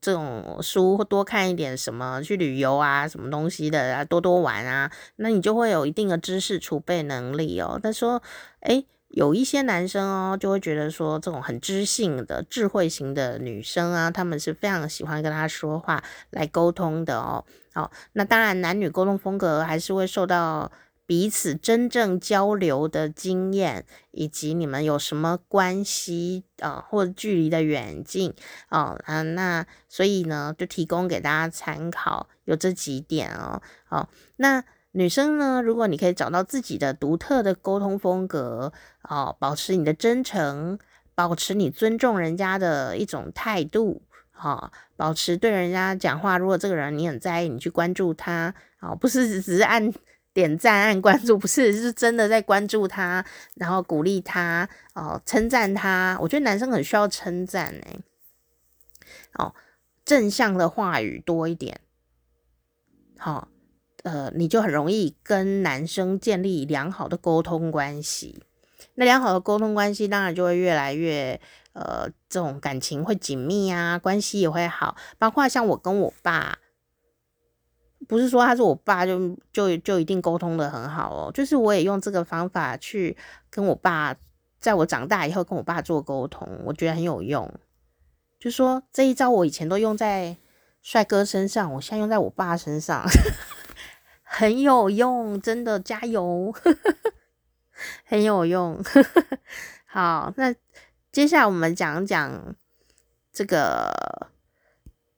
[0.00, 7.78] 这种书，或多看一点什么去旅游啊，什么东西的啊，多多玩啊，那你就会有一定的知识储备能力哦。
[7.82, 8.22] 他说，
[8.60, 8.86] 诶。
[9.10, 17.44] 有一些男生哦，就会觉得说这种很知性的、智慧型的女生啊，他们是非常喜欢跟他说话来沟通的哦。
[17.72, 20.70] 好，那当然男女沟通风格还是会受到
[21.06, 28.32] 彼此真正交流的经验，以及你们有什么关系啊、或者距离的远近
[28.68, 33.60] 哦啊，那所以呢，就提供给大家参考，有这几点哦。
[33.84, 34.62] 好，那。
[34.92, 38.72] 女生呢，如果你可以找到自己的独特的沟通风格，
[39.02, 40.78] 哦，保持你的真诚，
[41.14, 44.02] 保持你尊重人家的一种态度，
[44.36, 49.92] 哦，保持对人家讲话，如果这个人你很在意，你去关注他，哦，不是只是按
[50.32, 53.24] 点赞、按关注，不是，是真的在关注他，
[53.54, 56.18] 然后鼓励他，哦，称赞他。
[56.20, 57.96] 我觉得男生很需要称赞，哎，
[59.34, 59.54] 哦，
[60.04, 61.80] 正向的话语多一点，
[63.18, 63.46] 好，
[64.02, 68.42] 呃，你就很容易跟男生建立良好的沟通关系。
[68.94, 71.40] 那良好的沟通关系，当然就会越来越
[71.72, 74.96] 呃，这种感情会紧密啊，关系也会好。
[75.18, 76.58] 包括像我跟我爸，
[78.08, 81.30] 不是说他是我爸就就就一定沟通得很好哦。
[81.32, 83.16] 就是我也用这个方法去
[83.50, 84.16] 跟我爸，
[84.58, 87.50] 在我长大以后跟我爸做沟通，我觉得很有用。
[88.38, 90.36] 就说这一招我以前都用在
[90.82, 93.04] 帅哥身上，我现在用在我爸身上。
[94.32, 96.54] 很有用，真的加油，
[98.06, 98.80] 很有用。
[99.86, 100.54] 好，那
[101.10, 102.54] 接下来我们讲讲
[103.32, 103.92] 这个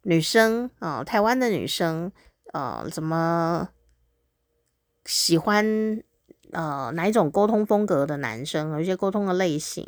[0.04, 2.10] 女生啊、哦，台湾的女生
[2.54, 3.68] 呃，怎么
[5.04, 6.02] 喜欢
[6.52, 9.86] 呃哪一种沟通风格的男生，有一些沟通的类型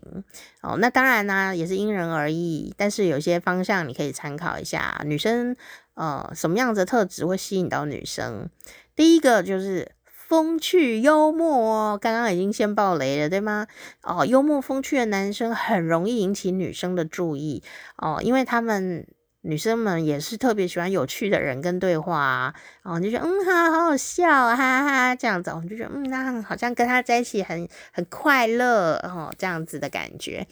[0.60, 0.76] 哦。
[0.78, 5.00] 那当然呢，也是因人而异，但是有些方向你可以参考一下。
[5.06, 5.56] 女生
[5.94, 8.50] 呃，什么样子的特质会吸引到女生？
[8.96, 13.66] 第一个就是风趣幽默哦，刚刚已经先爆雷了，对吗？
[14.02, 17.62] 哦，幽默风趣的男生很容易引起女生的注意
[17.96, 19.06] 哦，因为他们
[19.46, 30.46] 女生们也是特别喜欢有趣的人跟对话啊，然后，就觉得嗯哈，好好笑啊，哈哈，这样子，我们就觉得嗯，那好像跟他在一起很很快乐哦，这样子的感觉。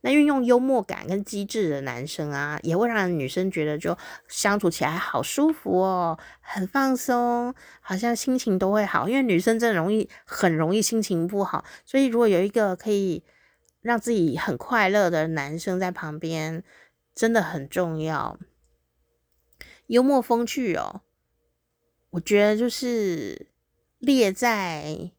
[0.00, 3.94] 那运用幽默感跟机智的男生啊，也会让女生觉得就
[4.28, 9.08] 相处起来好舒服哦，很放松，好像心情都会好。
[9.08, 13.22] 因为女生真的容易很容易心情不好，所以如果有一个可以
[13.82, 16.62] 让自己很快乐的男生在旁边，
[17.18, 18.38] 真的很重要。
[19.88, 21.00] 幽默风趣哦，
[22.10, 23.48] 我觉得就是
[23.98, 25.10] 列在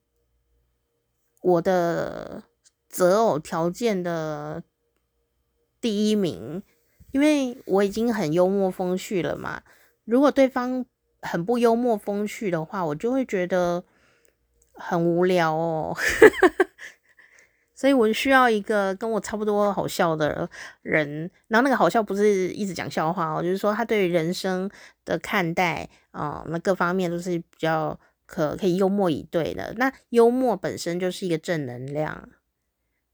[1.41, 2.43] 我的
[2.87, 4.63] 择偶条件的。
[5.81, 6.63] 第一名，
[7.11, 9.63] 因为我已经很幽默风趣了嘛。
[10.05, 10.85] 如果对方
[11.21, 13.83] 很不幽默风趣的话，我就会觉得
[14.73, 15.97] 很无聊哦。
[17.79, 20.49] 所以我需要一个跟我差不多好笑的
[20.81, 21.31] 人。
[21.47, 24.69] 然后那个好笑不是一直讲笑话哦，就是说他对人生
[25.05, 29.73] 的看待啊，那各方面都是比较可可以幽默以对的。
[29.77, 32.27] 那幽默本身就是一个正能量。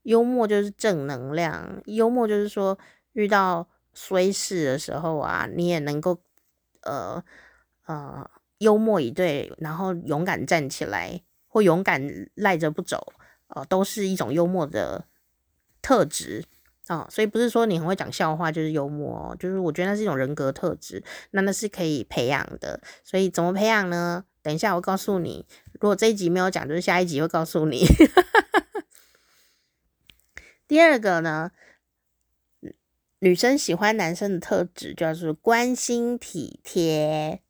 [0.01, 2.75] 幽默就是正能量，幽默就是说
[3.13, 6.19] 遇到衰事的时候啊，你也能够
[6.81, 7.23] 呃
[7.85, 12.01] 呃幽默以对，然后勇敢站起来，或勇敢
[12.33, 13.13] 赖着不走，
[13.55, 15.05] 呃，都是一种幽默的
[15.81, 16.45] 特质
[16.87, 22.79] 啊、所以不是说你很会讲笑话就是幽默哦，就是我觉得那是一种人格特质，那那是可以培养的。
[23.03, 24.23] 所以怎么培养呢？
[24.43, 25.47] 等一下我告诉你。
[25.73, 27.87] 如果这一集没有讲，就是下一集会告诉你。
[30.67, 31.49] 第二个呢，
[33.17, 37.41] 女生喜欢男生的特质就是关心体贴。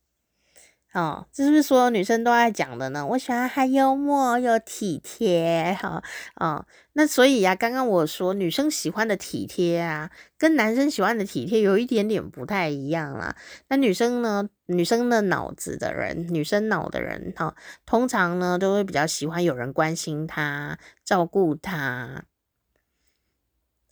[0.96, 3.06] 哦，这是不是所有女生都爱讲的呢？
[3.06, 6.02] 我喜欢他幽默又体贴，哈、
[6.36, 13.36] 哦，那所以呀、啊，刚刚我说女生喜欢的体贴啊，跟男生喜欢的体贴有一点点不太一样啦。
[13.68, 17.54] 那女生呢，女生的脑子的人，女生脑的人，哈、
[17.86, 22.24] 通常呢都会比较喜欢有人关心她、照顾她，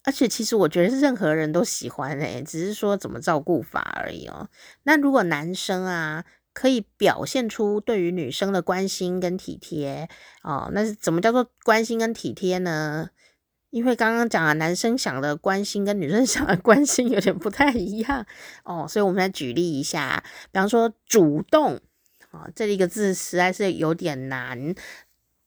[0.06, 4.48] 而且其实我觉得是任何人都喜欢诶、只是说怎么照顾法而已哦。
[4.84, 10.08] 那如果男生啊，可以表现出对于女生的关心跟体贴
[10.44, 13.10] 哦，那是怎么叫做关心跟体贴呢？
[13.72, 18.24] 因为刚刚讲了，男生想的关心跟女生 想的关心有点不太一样
[18.64, 21.74] 哦，所以我们来举例一下，比方说主动
[22.30, 24.76] 啊、哦，这一个字实在是有点难。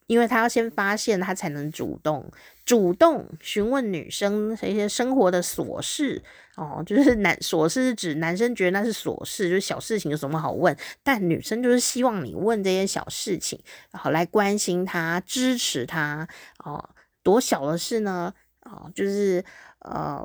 [0.07, 2.31] 因为他要先发现，他才能主动
[2.65, 6.23] 主动询问女生一些生活的琐事
[6.57, 16.29] 哦，就是男琐事是指男生觉得那是琐事，就是小事情有什么好问，但女生就是希望你问这些小事情，然后来关心他、支持他
[16.65, 16.91] 哦。
[17.23, 18.33] 多小的事呢？
[18.61, 19.45] 哦，就是
[19.81, 20.25] 呃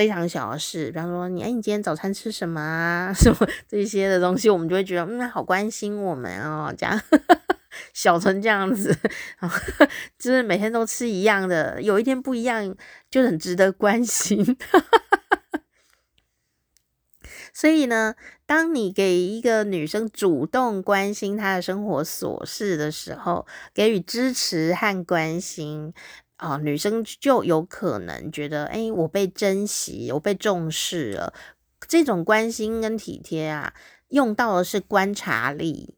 [0.00, 3.12] 非常小的事，比方说你哎，你今天早餐吃什么啊？
[3.20, 6.98] 什么这些的东西，我们就会觉得嗯，好关心我们哦，这样。
[7.92, 8.96] 小成这样子，
[10.18, 12.74] 就是每天都吃一样的，有一天不一样
[13.10, 14.56] 就很值得关心。
[17.52, 18.14] 所以呢，
[18.46, 25.92] 当你给一个女生主动关心她的生活琐事的时候，给予支持和关心
[26.40, 31.34] 啊，女生就有可能觉得，哎，我被珍惜，我被重视了。
[31.86, 33.74] 这种关心跟体贴啊，
[34.08, 35.94] 用到的是观察力。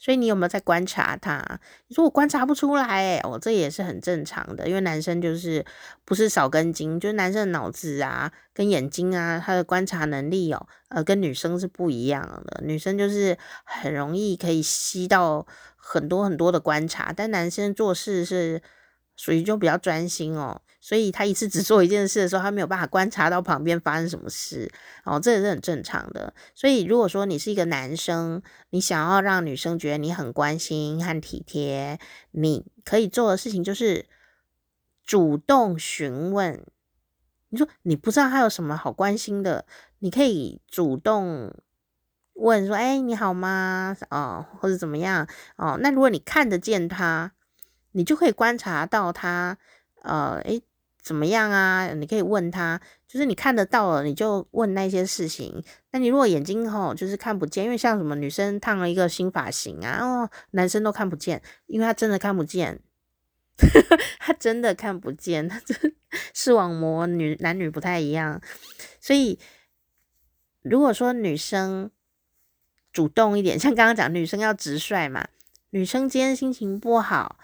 [0.00, 1.58] 所以你有没有在观察他？
[1.88, 5.64] 你说我观察不出来，诶，哦，这也是很正常的，因为男生就是
[6.04, 12.62] 不是少根筋，就是男生的脑子啊，跟眼睛啊，他的观察能力哦，呃，跟女生是不一样的。
[12.64, 15.44] 女生就是很容易可以吸到
[15.76, 18.62] 很多很多的观察，但男生做事是
[19.18, 20.62] 属于就比较专心哦。
[20.80, 24.70] 所以他一次只做一件事的时候，他没有办法观察到旁边发生什么事，
[25.04, 26.32] 哦，这也是很正常的。
[26.54, 31.98] 所以如果说你是一个男生，你想要让女生觉得你很关心和体贴，
[32.30, 34.06] 你可以做的事情就是
[35.04, 36.64] 主动询问。
[37.50, 39.66] 你说你不知道他有什么好关心的，
[39.98, 41.52] 你可以主动
[42.34, 45.26] 问说：“哎，你好吗？”哦，或者怎么样？
[45.56, 47.32] 哦，那如果你看得见他，
[47.92, 49.56] 你就可以观察到他，
[50.02, 50.62] 呃，诶。
[51.00, 51.86] 怎么样啊？
[51.94, 55.64] 你可以问他，就是你看得到了，你就问那些事情。
[55.92, 62.78] 那你如果眼睛吼就是看不见，因为像什么女生烫了一个新发型啊，哦，男生都看不见，因为他真的看不见，
[64.20, 65.94] 他真的看不见，他真
[66.34, 68.42] 视网膜女男女不太一样。
[69.00, 69.38] 所以
[70.60, 71.90] 如果说女生
[72.92, 75.26] 主动一点，像刚刚讲女生要直率嘛，
[75.70, 77.38] 女生今天心情不好，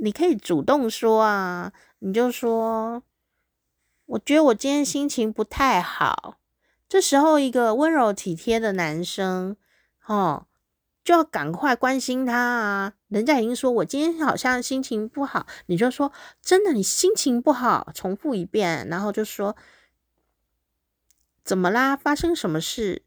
[0.00, 3.02] 你可以主动说啊，你就说。
[4.06, 6.40] 我觉得我今天心情不太好，
[6.88, 9.56] 这时候一个温柔体贴的男生，
[10.06, 10.48] 哦，
[11.04, 12.94] 就要赶快关心他啊！
[13.06, 16.10] 人家已经说我今天好像心情不好，你就说
[16.42, 19.54] 真的，你心情不好，重复一遍，然后就说
[21.44, 21.94] 怎么啦？
[21.94, 23.04] 发生什么事？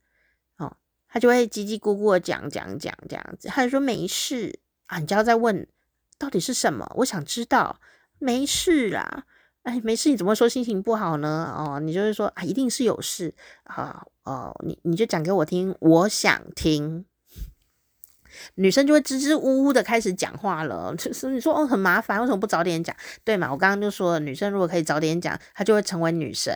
[0.56, 0.78] 哦，
[1.10, 5.68] 他就会叽叽咕咕的讲讲讲这样子，他就说没事啊，你就要再问
[6.18, 6.90] 到底是什么？
[6.98, 7.80] 我想知道，
[8.20, 9.26] 没事啦。
[9.64, 11.54] 哎，没事，你怎么说心情不好呢？
[11.58, 17.06] 哦，你就是说啊，一定是有事啊，哦，你你就讲给我听，我想听。
[18.56, 22.96] 女生就会支支吾吾的开始讲话了，就是你说哦，很麻烦，为什么不早点讲？
[23.24, 23.52] 对嘛？
[23.52, 26.54] 我刚刚就说了，女生如果可以早点讲，她就会成为女神。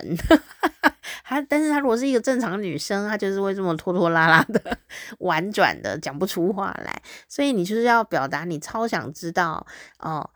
[1.23, 4.77] 她，但是她如果是一个正常女生，她就是会这么拖拖拉拉的、
[5.19, 7.01] 婉转的讲不出话来。
[7.27, 9.65] 所以你就是要表达你超想知道
[9.99, 10.29] 哦。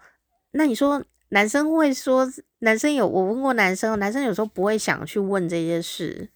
[0.51, 1.03] 那你说？
[1.33, 6.27] 男生会说，男生有我问过男生，男生有时候不会想去问这些事。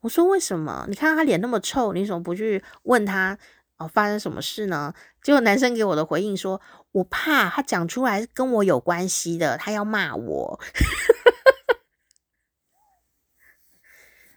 [0.00, 0.84] 我说为什么？
[0.86, 3.38] 你看他脸那么臭，你怎么不去问他
[3.78, 3.88] 哦？
[3.88, 4.92] 发生什么事呢？
[5.22, 6.60] 结果男生给我的回应说
[6.92, 10.60] ：“我怕他讲出来跟我有关系的，他要骂我。”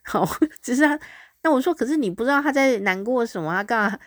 [0.03, 0.27] 好，
[0.61, 0.99] 只是他。
[1.43, 3.99] 那我说，可是你不知道他在难过什么，他干嘛？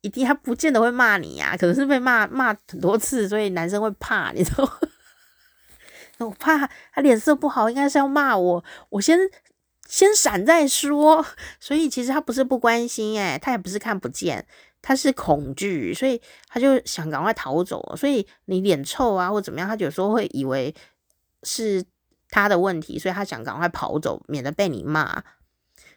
[0.00, 4.78] 一定他不见得会骂你呀，可能是被骂骂很多次，所以男生会怕，你知道吗？
[6.26, 9.18] 我怕他脸色不好，应该是要骂我，我先
[9.92, 11.22] 先闪再说。
[11.60, 14.46] 所以其实他不是不关心，诶，他也不是看不见，
[14.80, 16.18] 他是恐惧，所以
[16.48, 17.94] 他就想赶快逃走。
[17.94, 20.74] 所以你脸臭啊，或怎么样，他有时候会以为
[21.42, 21.84] 是
[22.30, 25.22] 他的问题，所以他想赶快跑走，免得被你骂。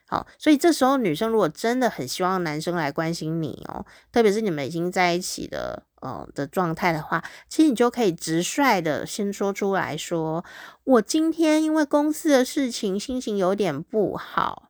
[0.07, 10.45] 好，所以这时候女生如果真的很希望男生来关心你哦，特别是你们已经在一起的呃的状态的话，其实你就可以直率的先说出来说，
[10.83, 14.69] 我今天因为公司的事情心情有点不好，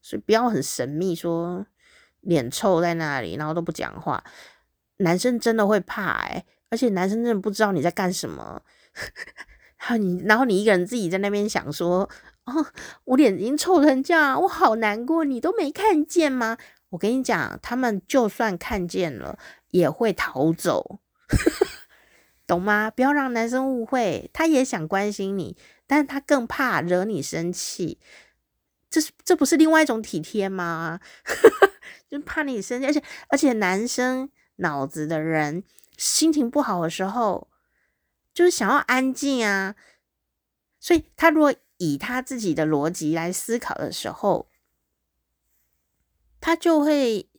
[0.00, 1.66] 所以不要很神秘说
[2.20, 4.22] 脸臭在那里，然后都不讲话，
[4.98, 8.62] 男生真的会怕诶，而且男生真的不知道你在干什么，
[9.78, 12.08] 然后你然后你一个人自己在那边想说。
[13.04, 16.58] 我脸已经臭成这样，我好难过，你都没看见吗？
[16.90, 19.38] 我跟你讲，他们就算看见了，
[19.70, 20.98] 也会逃走，
[22.46, 22.90] 懂吗？
[22.90, 28.00] 不要让男生误会，他也想关心你，但是他更怕惹你生气，
[28.90, 30.98] 这是这不是另外一种体贴吗？
[32.10, 35.62] 就怕你生气，而且而且男生脑子的人
[35.96, 37.48] 心情不好的时候，
[38.34, 39.76] 就是想要安静啊，
[40.80, 41.54] 所以他如果。
[41.80, 44.46] 以他自己的逻辑来思考的时候，
[46.38, 47.30] 他就会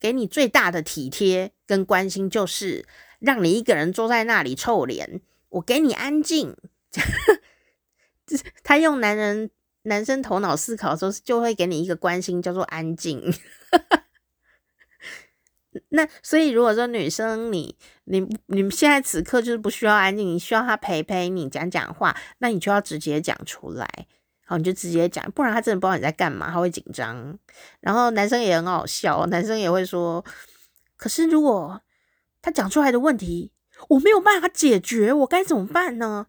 [0.00, 2.86] 给你最大的体贴跟关心，就是
[3.20, 6.56] 让你一个人坐在那里臭脸，我给你安静。
[8.64, 9.50] 他用男人
[9.82, 13.22] 男生头脑思考的时候，就会给你一个关心，叫做安静。
[15.88, 23.88] 那所以，如果说女生你你你们现在此刻就是不需要安静，你需要他陪陪你讲讲话，那你就要直接讲出来，
[24.46, 27.38] 好，你就直接讲，不然他真的不知道你在干嘛，他会紧张。
[27.80, 30.24] 然后男生也很好笑，男生也会说，
[30.96, 31.80] 可是如果
[32.40, 33.52] 他讲出来的问题
[33.88, 36.26] 我没有办法解决，我该怎么办呢？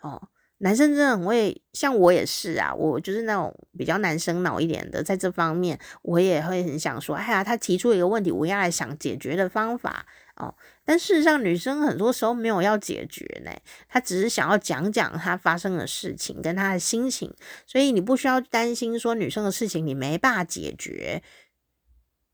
[0.00, 0.28] 哦。
[0.60, 10.04] 男生真的很会，像我也是啊，我就是那种比较男生脑一点的，在这方面我也会很想说，哎呀，他提出一个问题，我要来想解决的方法
[10.34, 10.52] 哦。
[10.84, 13.52] 但事实上，女生很多时候没有要解决呢，
[13.88, 17.32] 她只是想要讲讲她发生的事情跟她的心情，
[17.64, 21.22] 所以你不需要担心说女生的事情你没办法解决，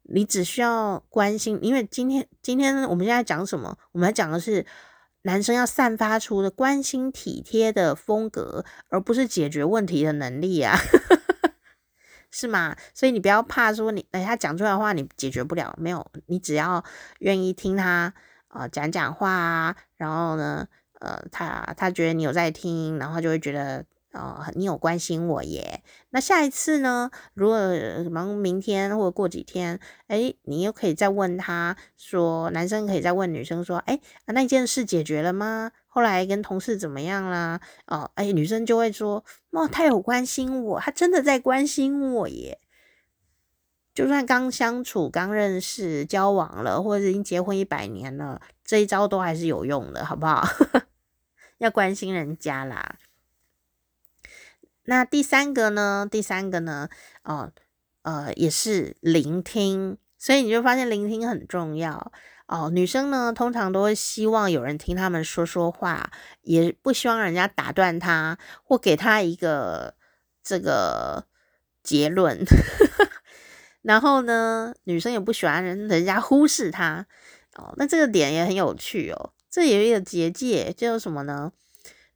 [0.05, 3.77] 你只需要关心，因为今天今天我们现在讲什么？
[3.93, 4.64] 我们来讲的是。
[5.25, 10.77] 男生要散发出的关心体贴的风格，而不是解决问题的能力啊，
[12.31, 12.77] 是吗？
[12.95, 16.85] 所以你不要怕说你，哎，他讲出来的话你解决不了，没有，你只要
[17.20, 18.12] 愿意听他
[18.49, 20.68] 啊讲讲话啊，然后呢，
[21.01, 23.85] 呃，他他觉得你有在听，然后就会觉得。
[24.15, 25.83] 哦，你有关心我耶。
[26.11, 27.11] 那下一次呢？
[27.35, 27.59] 如果
[28.11, 35.73] 忙明天或者过几天，哎，你又可以再问他说，男生可以再问女生说，哎，那件事解决了吗？
[35.89, 37.61] 后来跟同事怎么样啦？
[37.87, 42.61] 哦，哎，女生就会说，哦，他有关心我，他真的在关心我耶。
[43.93, 50.45] 就算刚相处、刚认识、交往了，或者已经结婚一百年了，这一招都还是有用的，好不好？
[51.59, 52.97] 要关心人家啦。
[54.85, 56.07] 那第三个呢？
[56.11, 56.89] 第三个呢？
[57.22, 57.51] 哦，
[58.03, 62.12] 呃，也是聆听，所以你就发现聆听很重要
[62.47, 62.70] 哦。
[62.70, 66.11] 女生呢，通常都会希望有人听他们说说话，
[66.43, 69.95] 也不希望人家打断她或给她一个
[70.43, 71.24] 这个
[71.82, 72.45] 结论。
[73.80, 77.07] 然后呢，女生也不喜欢人人家忽视她
[77.57, 77.74] 哦。
[77.76, 79.32] 那这个点也很有趣哦。
[79.51, 81.53] 这也有一个结界，叫什么呢？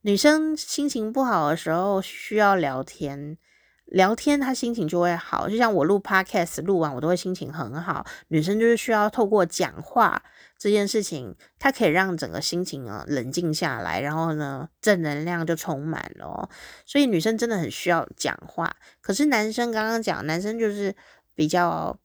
[0.02, 3.36] 女生心情不好的时候需要聊天，
[3.84, 5.48] 聊天她心情就会好。
[5.48, 8.06] 就像我录 podcast 录完，我都会心情很好。
[8.28, 10.22] 女生就是需要透过讲话
[10.56, 16.48] 这件事情，她可以让整个心情啊冷静下来，然后呢正能量就充满了。
[16.86, 18.76] 所以女生真的很需要讲话。
[19.00, 20.94] 可是男生刚刚讲，男生就是
[21.34, 21.98] 比较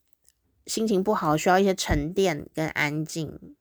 [0.66, 3.56] 心情不好，需要一些沉淀跟安静。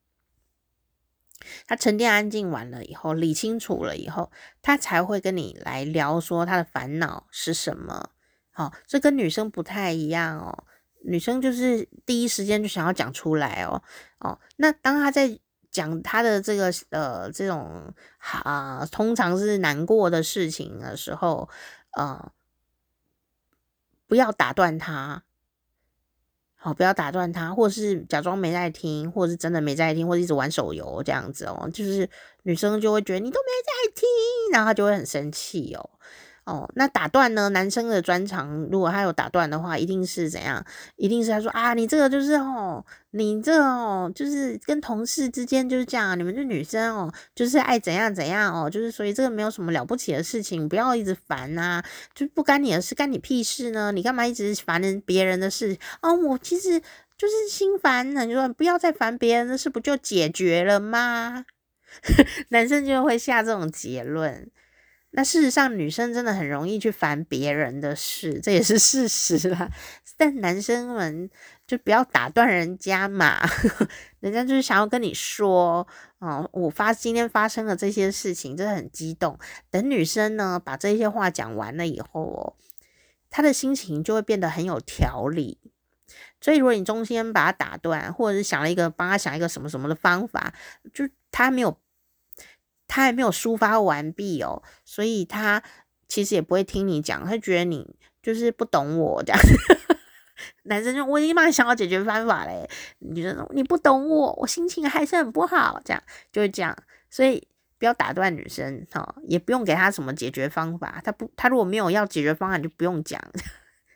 [1.67, 4.31] 他沉淀安静完了以后，理清楚了以后，
[4.61, 8.11] 他才会跟你来聊说他的烦恼是什么。
[8.51, 10.65] 好、哦，这跟女生不太一样哦。
[11.05, 13.83] 女生就是第一时间就想要讲出来哦。
[14.19, 15.39] 哦，那当他在
[15.71, 21.49] 讲他的这个呃这种啊、通常是难过的事情的时候，
[21.97, 22.31] 呃，
[24.07, 25.25] 不要打断他。
[26.65, 31.69] 好，不要打断他，或是假装没在听，或是真的没在听，或者一直玩手游这样子哦。
[31.75, 32.09] 就是
[32.45, 34.09] 女生就会觉得你都没在听，
[34.53, 35.91] 然后她就会很生气哦。
[36.45, 37.49] 哦，那打断呢？
[37.51, 40.65] 男生的专长，如果他有打断的话，一定是怎样？
[40.97, 53.93] 一定是他说啊，你这个就是哦，你这哦，就是跟同事之间就是这样，你们这女生哦，就是爱怎样怎样哦，就是所以这个没有什么了不起的事情，不要一直烦啊，就不干你的事，干你屁事呢？
[53.93, 55.79] 你干嘛一直烦人别人的事？
[56.01, 56.81] 哦，我其实
[57.17, 61.45] 就是心烦，你说不要再烦别人的事，不就解决了吗？
[62.49, 64.51] 男生就会下这种结论。
[65.15, 69.71] 那事实上，女生真的很容易去烦别人的事，这也是事实啦。
[70.17, 71.29] 但男生们
[71.67, 73.39] 就不要打断人家嘛，
[74.21, 75.87] 人家就是想要跟你说，
[76.19, 79.39] 哦，我发今天发生了这些事情，真的很激动。
[79.71, 82.57] 等女生呢把这些话讲完了以后哦，
[83.29, 85.59] 她的心情就会变得很有条理。
[86.41, 90.55] 所以，如果你中间把她打断，或者是想了一个帮她想一个什么什么的方法，
[90.95, 91.82] 就她没有。
[92.93, 95.63] 他还没有抒发完毕哦，所以他
[96.09, 99.41] 其实也不会听你讲，他觉得你就是不懂我这样。
[100.65, 102.69] 男生就我已经帮你想好解决方法嘞，
[102.99, 106.77] 女生说你不懂我，我心情还是很不好，这样就会这样。
[107.09, 111.01] 所以不要打断女生哈，也不用给他什么解决方法。
[111.03, 113.19] 他不，他如果没有要解决方案，就不用讲，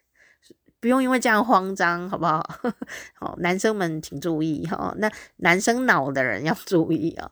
[0.81, 2.43] 不用因为这样慌张，好不好？
[3.13, 7.31] 好，男生们请注意哈，那男生脑的人要注意啊。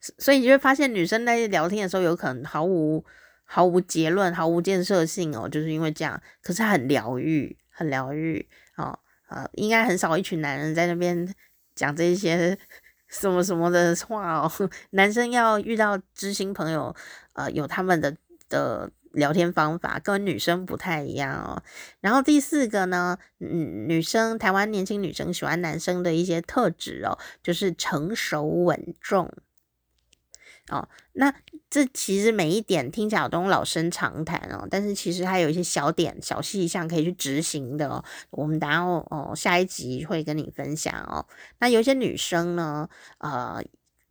[0.00, 3.04] 所以你就会发现，女生在聊天的时候，有可能毫无
[3.44, 6.20] 毫无结论、毫无建设性哦，就是因为这样。
[6.42, 8.98] 可是很疗愈，很疗愈哦。
[9.28, 11.34] 呃，应该很少一群男人在那边
[11.74, 12.56] 讲这些
[13.08, 14.50] 什么什么的话哦。
[14.90, 16.94] 男生要遇到知心朋友，
[17.34, 18.16] 呃，有他们的
[18.48, 21.62] 的聊天方法，跟女生不太一样哦。
[22.00, 29.30] 然后第四个呢，嗯，女生台湾年轻女生喜欢男生的一些特质哦，就是成熟稳重。
[30.70, 31.32] 哦，那
[31.70, 38.04] 这其实每一点听起来都老生常谈哦，但是其实还有一些小点、小细项可以去执行的哦。
[38.30, 41.26] 我们等下哦，下一集会跟你分享哦。
[41.58, 42.88] 那有一些女生呢，
[43.18, 43.62] 呃，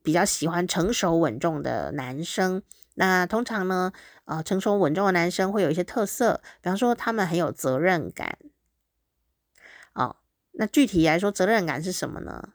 [0.02, 2.64] 比较喜欢成熟稳重的男生。
[2.96, 3.92] 那通常呢，
[4.26, 8.38] 呃，成熟稳重的男生会有一些特色，比方说他们很有责任感。
[9.94, 10.16] 哦，
[10.54, 12.50] 那具体来说，责任感是什么呢？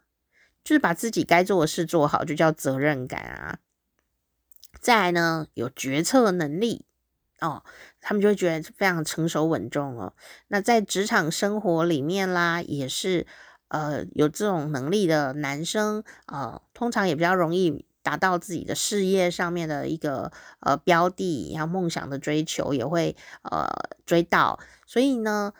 [0.64, 3.58] 就是把自己该做的事做好，就叫责任感啊。
[4.82, 6.84] 再呢，有决策能力
[7.40, 7.62] 哦，
[8.00, 10.12] 他们就会觉得非常成熟稳重哦。
[10.48, 13.26] 那在职场生活里面啦，也是
[13.68, 23.68] 呃有这种能力的男生，呃，通常也比较容易达到自己的事业上面的一个呃标的，然后梦想的追求也会呃
[24.04, 24.58] 追到。
[24.84, 25.52] 所以呢，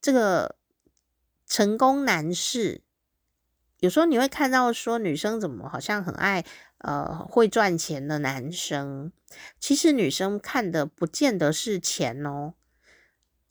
[0.00, 0.56] 这个
[1.46, 2.80] 成功男士，
[3.80, 6.46] 有时候你会看到说，女生怎么好像很爱。
[6.86, 9.10] 呃，会赚钱的男生，
[9.58, 12.52] 其实女生看的不见得是钱哦，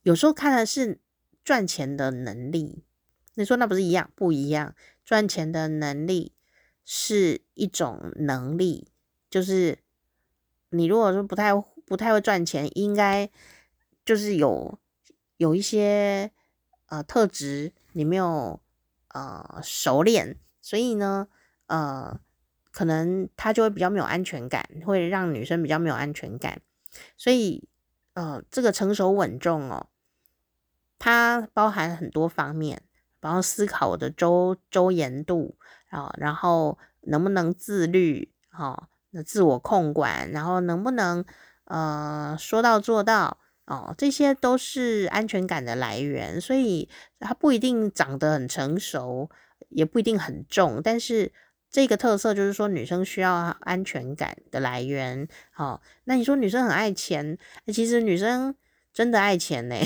[0.03, 0.99] 有时候看的是
[1.43, 2.84] 赚钱的能力。
[3.34, 4.11] 你说那不是一样？
[4.13, 4.75] 不一样。
[5.03, 6.34] 赚钱的能力
[6.86, 8.91] 是一种能力，
[9.31, 9.79] 就是
[10.69, 11.55] 你如果说不太
[11.88, 13.31] 不太会赚钱，应该
[14.05, 14.77] 就是有
[15.38, 16.31] 有一些
[16.86, 18.61] 呃特质你没有
[19.07, 21.27] 呃熟练，所以呢，
[21.65, 22.19] 呃。
[22.74, 26.59] 可能他就会比较没有安全感，会让女生比较没有安全感。
[27.15, 27.69] 所以，
[28.15, 29.88] 呃，这个成熟稳重哦，
[30.97, 32.82] 它包含很多方面，
[33.19, 35.55] 包括思考的周周延度
[35.89, 41.24] 啊，然后能不能自律，哈，那自我控管，然后能不能
[41.65, 46.41] 呃说到做到哦，这些都是安全感的来源。
[46.41, 49.30] 所以，他不一定长得很成熟，
[49.69, 51.32] 也不一定很重，但是。
[51.74, 55.28] 这个特色就是说，女生需要安全感的来源。
[55.49, 57.39] 好，那你说女生很爱钱，
[57.74, 58.53] 其实女生
[58.93, 59.76] 真的爱钱呢。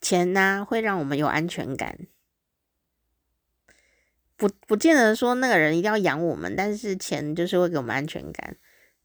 [0.00, 1.98] 钱呢，会让我们有安全感，
[4.36, 8.56] 不不见得说那个人一定要养我们，但是钱就是会给我们安全感。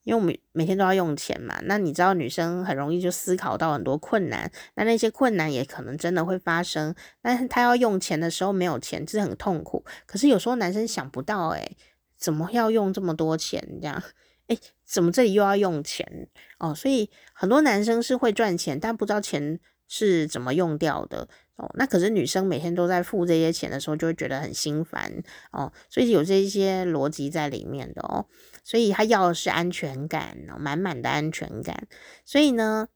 [0.07, 6.95] 因为我们每天都要用钱嘛，那你知道女生很容易就思考到很多困难，那那些困难也可能真的会发生。
[7.21, 9.83] 但是她要用钱的时候没有钱，是很痛苦。
[10.05, 11.75] 可是有时候男生想不到，诶，
[12.17, 13.61] 怎么要用这么多钱？
[13.81, 14.01] 这样，
[14.47, 16.29] 诶，怎么这里又要用钱？
[16.57, 21.27] 哦，所以很多男生是会赚钱，但不知道钱是怎么用掉的。
[21.57, 25.11] 哦，那可是女生每天都在付这些钱的时候，就会觉得很心烦
[25.51, 25.73] 哦。
[25.89, 28.25] 所以有这些逻辑在里面的哦。
[28.63, 31.87] 所以他要的是安全感，满满的安全感。
[32.23, 32.87] 所以呢，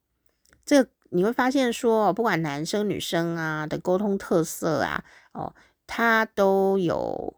[0.66, 5.04] 这你会发现说，不管男生女生啊的沟通特色啊，
[5.34, 5.56] 哦，
[5.88, 7.36] 他都有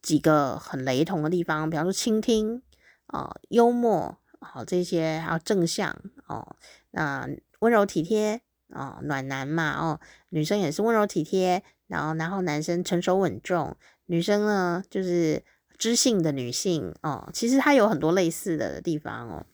[0.00, 1.68] 几个很雷同的地方。
[1.68, 2.62] 比方说倾听
[3.08, 6.54] 哦，幽默，好、哦、这些还有正向哦，
[6.92, 7.28] 那
[7.58, 10.00] 温柔体贴哦，暖男嘛哦，
[10.30, 15.42] 女生也是温柔体贴，然后然后男生成熟稳重，女生呢就是
[15.78, 19.46] 知性的女性哦，其实它有很多类似的地方哦。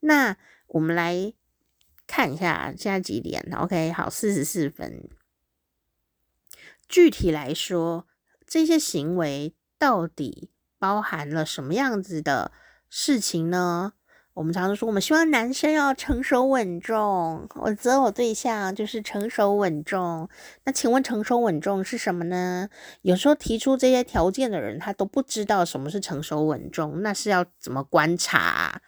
[0.00, 0.36] 那
[0.68, 1.32] 我们来
[2.06, 5.08] 看一下现在几点？OK，好，四十四分。
[6.88, 8.06] 具体来说，
[8.46, 12.52] 这些行为到底包含了什么样子的
[12.90, 13.94] 事情呢？
[14.34, 20.26] 我们常常说，我们希望男生要成熟稳重，我择偶对象就是成熟稳重。
[20.64, 22.70] 那请问，成熟稳重是什么呢？
[23.02, 28.80] 有时候提出这些条件的人，他都不知道什么是成熟稳重，那是要怎么观察？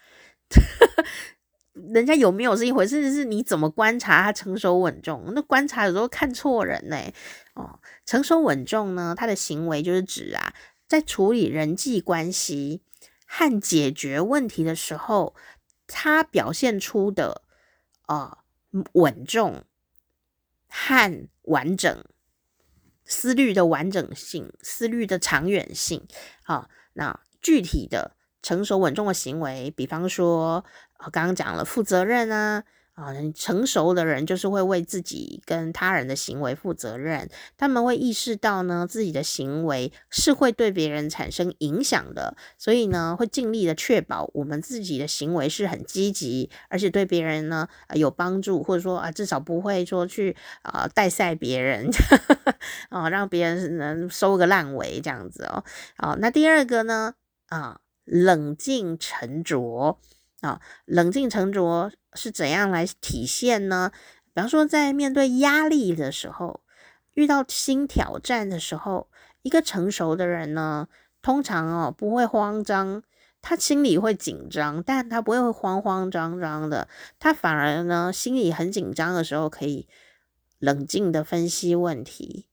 [1.93, 5.25] 人家有没有是一回事，是你怎么观察他成熟稳重？
[5.35, 6.97] 那观察有时候看错人呢。
[7.55, 10.55] 哦，成熟稳重呢，他的行为就是指啊，
[10.89, 12.81] 在处理人际关系
[13.37, 15.35] 和解决问题的时候，
[15.89, 17.43] 他表现出的
[18.07, 18.39] 呃
[18.93, 19.64] 稳重
[20.68, 22.05] 和完整
[23.05, 26.07] 思虑的完整性、思虑的长远性。
[26.45, 30.64] 啊，那具体的成熟稳重的行为，比方说，
[30.99, 32.62] 我刚刚讲了负责任啊。
[32.95, 51.91] 啊，成熟的人就是会为自己跟他人的行为负责任，他们会意识到呢，自己的行为是会对别人产生影响的，所以呢，会尽力的确保我们自己的行为是很积极，而且对别人呢有帮助，或者说啊，至少不会说去啊带赛别人，
[52.91, 55.65] 啊，让别人能收个烂尾这样子哦。
[55.97, 57.15] 好，那第二个呢，
[57.49, 59.99] 啊，冷静沉着。
[60.45, 63.91] 啊，冷静沉着是怎样来体现呢？
[64.33, 66.61] 比方说，在面对压力的时候，
[67.15, 69.09] 遇到新挑战的时候，
[69.43, 70.89] 一个成熟的人呢，
[71.23, 73.03] 通常哦不会慌张，
[73.41, 76.89] 他心里会紧张，但他不会慌慌张张的，
[77.19, 79.87] 他反而呢心里很紧张的时候，可以
[80.59, 82.47] 冷静的分析问题，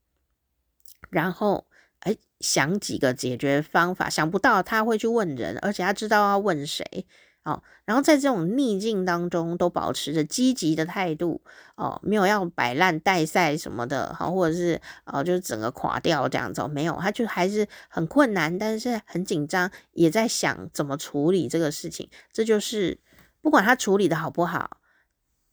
[1.09, 1.65] 然后
[1.99, 7.07] 哎想几个解决方法，想不到他会去问人，而且他知道要问谁。
[7.43, 11.41] 哦，然后在这种逆境当中，都保持着积极的态度
[11.75, 22.07] 哦，没有要摆烂、带赛什么的，好，或者是哦，就是整个垮掉这样子，没有，他就还是很困难，但是很紧张，也在想怎么处理这个事情。
[22.31, 22.99] 这就是
[23.41, 24.77] 不管他处理的好不好，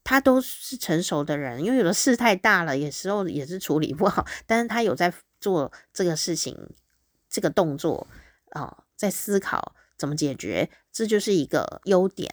[0.05, 5.11] 他都是成熟的人，因为有的事太大了，有时候也是处理不好，但是他有在
[5.41, 6.55] 做这个事情，
[7.31, 8.07] 这个动作
[8.51, 9.75] 啊、哦，在思考。
[9.99, 10.71] 怎么解决？
[10.93, 12.33] 这就是一个优点，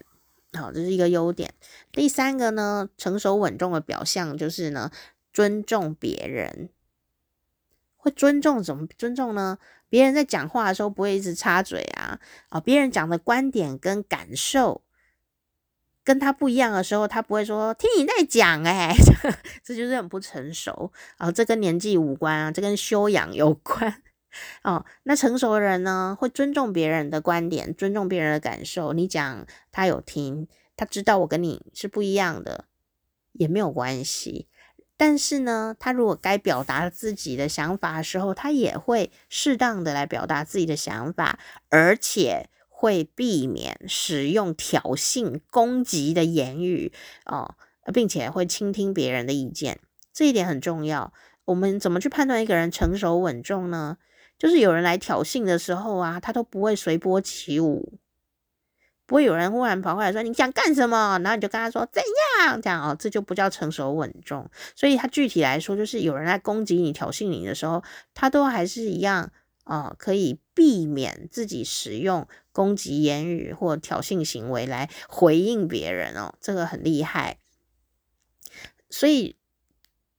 [0.53, 1.53] 好，这是一个优点。
[1.91, 4.91] 第三个呢，成熟稳重的表象就是呢，
[5.33, 6.69] 尊重别人，
[7.97, 9.57] 会尊重怎么尊重呢？
[9.89, 14.81] 别人在讲话的时候不会一直插嘴啊，啊，别人讲的观点跟感受
[16.03, 18.95] 跟他不一样的时候，他不会说听你在讲，欸，哎，
[19.63, 21.31] 这就是很不成熟啊。
[21.31, 24.03] 这跟年纪无关啊，这跟修养有关。
[24.63, 28.93] 哦，那成熟的人呢，会尊重别人的观点，尊重别人的感受。
[28.93, 32.65] 你讲他有听，他知道我跟你是不一样的，
[33.33, 34.47] 也没有关系。
[34.97, 41.37] 但是呢，他如果该表达自己的想法的时候，他也会适当的来表达自己的想法，
[41.69, 46.93] 而且会避免使用挑衅、攻击的言语
[47.25, 47.55] 哦，
[47.93, 49.79] 并且会倾听别人的意见。
[50.13, 51.11] 这一点很重要。
[51.43, 53.97] 我们怎么去判断一个人成熟稳重呢？
[54.37, 57.97] 就是有人来挑衅的时候啊，他都不会随波起舞，
[59.05, 62.03] 不会有人忽然跑过来说你想干什么，然后你就跟他说怎
[62.39, 64.49] 样这样哦，这就不叫成熟稳重。
[64.75, 67.81] 所以他具体来说，就是有人来攻击你、挑衅你的时候，
[68.13, 69.31] 他都还是一样、
[69.63, 77.37] 哦，可以避免自己使用攻击言语或挑衅行为来回应别人哦，这个很厉害。
[78.89, 79.37] 所以。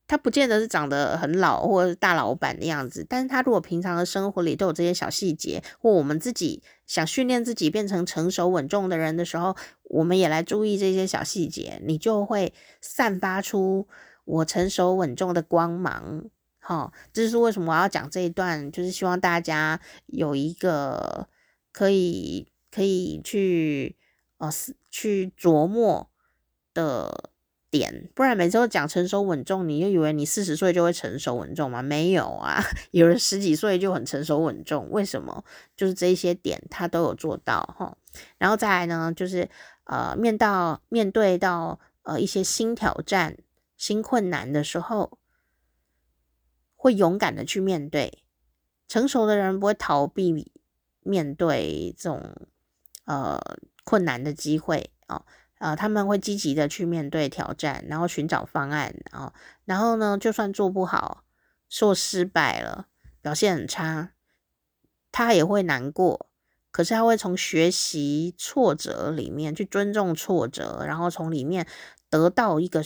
[0.08, 13.88] 他不见得是长得很老或者是大老板的样子，但是他如果平常的生活里都有这些小细节，或我们自己想训练自己变成成熟稳重的人的时候，我们也来注意这些小细节，你就会散发出
[14.24, 16.24] 我成熟稳重的光芒。
[16.58, 21.28] 好，这是为什么我要讲这一段，就是希望大家有一个
[21.72, 23.96] 可以可以去
[24.38, 24.48] 呃
[24.90, 26.08] 去琢磨
[26.72, 27.30] 的。
[27.78, 31.82] 点，不然每次都讲成熟稳重，你就以为你四十岁就会成熟稳重吗？
[31.82, 32.62] 没有啊，
[32.92, 35.44] 有人十几岁就很成熟稳重，为什么？
[35.76, 37.96] 就是这些点他都有做到哈。
[38.38, 39.48] 然后再来呢，就是
[39.84, 43.36] 呃，面到面对到呃一些新挑战、
[43.76, 45.18] 新困难的时候，
[46.74, 48.22] 会勇敢的去面对。
[48.88, 50.52] 成熟的人不会逃避
[51.02, 52.22] 面对这种
[53.04, 53.38] 呃
[53.84, 55.26] 困难的机会哦，
[55.58, 59.32] 呃，他们会积极的去面对挑战，然后寻找方案啊，
[59.64, 61.24] 然后呢，就算做不好，
[61.68, 62.88] 说失败了，
[63.22, 64.10] 表现很差，
[65.10, 66.28] 他也会难过，
[66.70, 71.66] 可是他会从学习挫折里面去尊重挫折，然后从里面
[72.10, 72.84] 得到一个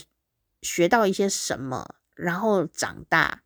[0.61, 3.41] 学到一些什么，然后长大。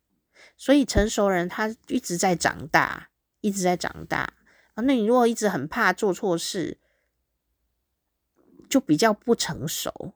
[0.56, 3.10] 所以成熟人他一直在长大，
[3.40, 4.32] 一直在长大
[4.74, 4.82] 啊。
[4.84, 6.78] 那你如果一直很怕做错事，
[8.68, 10.14] 就比较不成熟。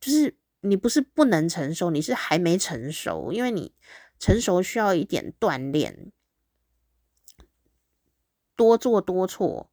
[0.00, 3.74] 就是你不是不能成熟，你是还没成熟，因为你
[4.18, 6.12] 成熟需要一点锻炼，
[8.54, 9.70] 多做多错。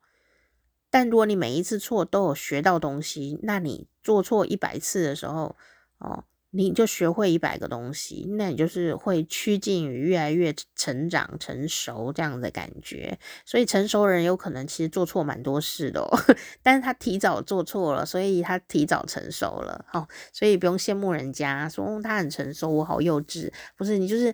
[0.89, 5.57] 但如果你每一次错都有学到东西，那你做错一百次的时候，
[5.97, 6.25] 哦。
[6.51, 13.17] 你就学会一百个东西，那你就是会趋近于越来越成长成熟这样的感觉。
[13.45, 16.09] 所以成熟人有可能其实做错蛮多事的哦，
[16.61, 19.85] 但是他提早做错了，所以他提早成熟了。
[19.93, 23.51] 哦，所以不用羡慕人家说他很成熟，我好幼稚。
[23.75, 24.33] 不是，你就是。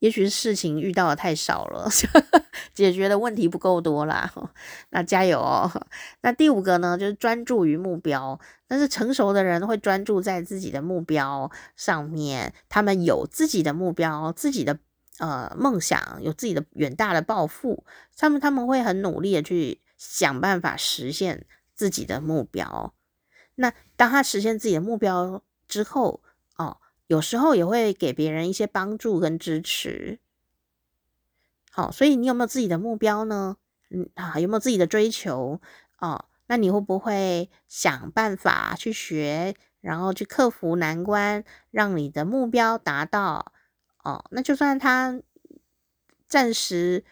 [0.00, 1.88] 也许是事情遇到的太少了，
[2.74, 4.32] 解决的问题不够多啦。
[4.90, 5.70] 那加油哦。
[6.20, 8.38] 那第五个呢，就是专注于目标。
[8.68, 14.78] 但是成熟的人会专注在自己的目标上面，他们有自己的目标，自己的
[15.18, 17.84] 呃梦想，有自己的远大的抱负。
[18.16, 22.92] 他们他们会很努力的去想办法实现自己的目标。
[23.54, 26.22] 那当他实现自己的目标之后，
[27.06, 30.18] 有时候也会给别人一些帮助跟支持，
[31.70, 33.56] 好，所以你有没有自己的目标呢？
[33.90, 35.60] 嗯啊，有没有自己的追求
[35.98, 36.24] 哦？
[36.48, 43.52] 那你会不会想办法去学，然后去克服难关，让你的目标达到？
[44.02, 45.20] 哦，那就算他
[46.28, 47.04] 暂时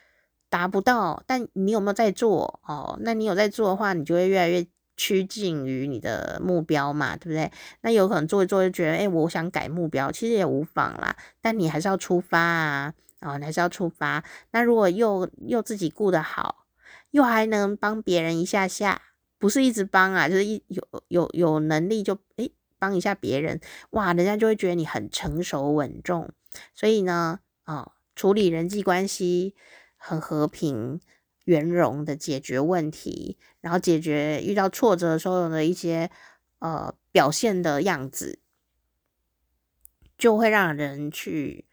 [0.49, 2.61] 达不到，但你有没有在做？
[2.67, 4.67] 哦，那你有在做的话，你就会越来越。
[4.97, 7.51] 趋近于你的目标嘛，对不对？
[7.81, 11.17] 那有可能做一做就觉得，诶，我想改目标，其实也无妨啦。
[11.41, 14.23] 但你还是要出发啊，哦，你还是要出发。
[14.53, 16.67] 那如果又又自己顾得好，
[17.11, 19.03] 又还能帮别人一下下，
[19.39, 26.31] 不是一直帮啊，就是一有有有能力就诶帮一下别人，哇，人家就会觉得你很成熟稳重。
[26.75, 29.55] 所以呢，哦，处理人际关系
[29.97, 31.01] 很和平。
[31.45, 36.11] 圆融的解决问题，然后解决遇到挫折的时候的一些
[36.59, 38.39] 呃表现的样子，
[40.17, 41.67] 就会让人去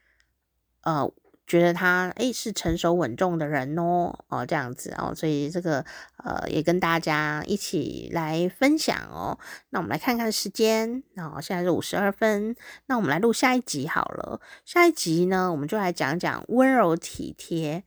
[0.82, 1.12] 呃
[1.48, 5.86] 觉得他诶是成熟稳重的人哦哦这样子哦，所以这个
[6.18, 9.38] 呃也跟大家一起来分享哦。
[9.70, 12.56] 那我们来看看时间，哦，现在是五十二分，
[12.88, 14.42] 那我们来录下一集好了。
[14.66, 17.84] 下一集呢，我们就来讲讲温柔体贴。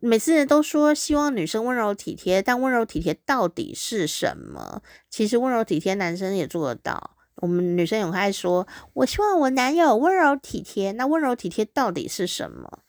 [0.00, 4.82] 每次都说希望女生温柔体贴，但温柔体贴到底是什么？
[5.08, 7.16] 其实温柔体贴男生也做得到。
[7.36, 10.92] 我们女生有爱说，我希望我男友温柔体贴。
[10.92, 12.80] 那温柔体贴到底是什么？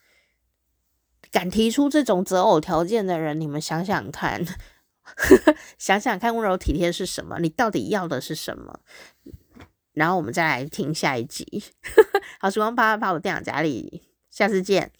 [1.30, 4.42] 敢提出这种择偶条件的人，你们想想看，
[5.76, 7.38] 想想看温柔体贴是什么？
[7.40, 8.80] 你到底要的是什么？
[9.92, 11.64] 然后我们再来听下一集。
[12.40, 14.92] 好，时光啪啪啪，我电脑夹里，下次见。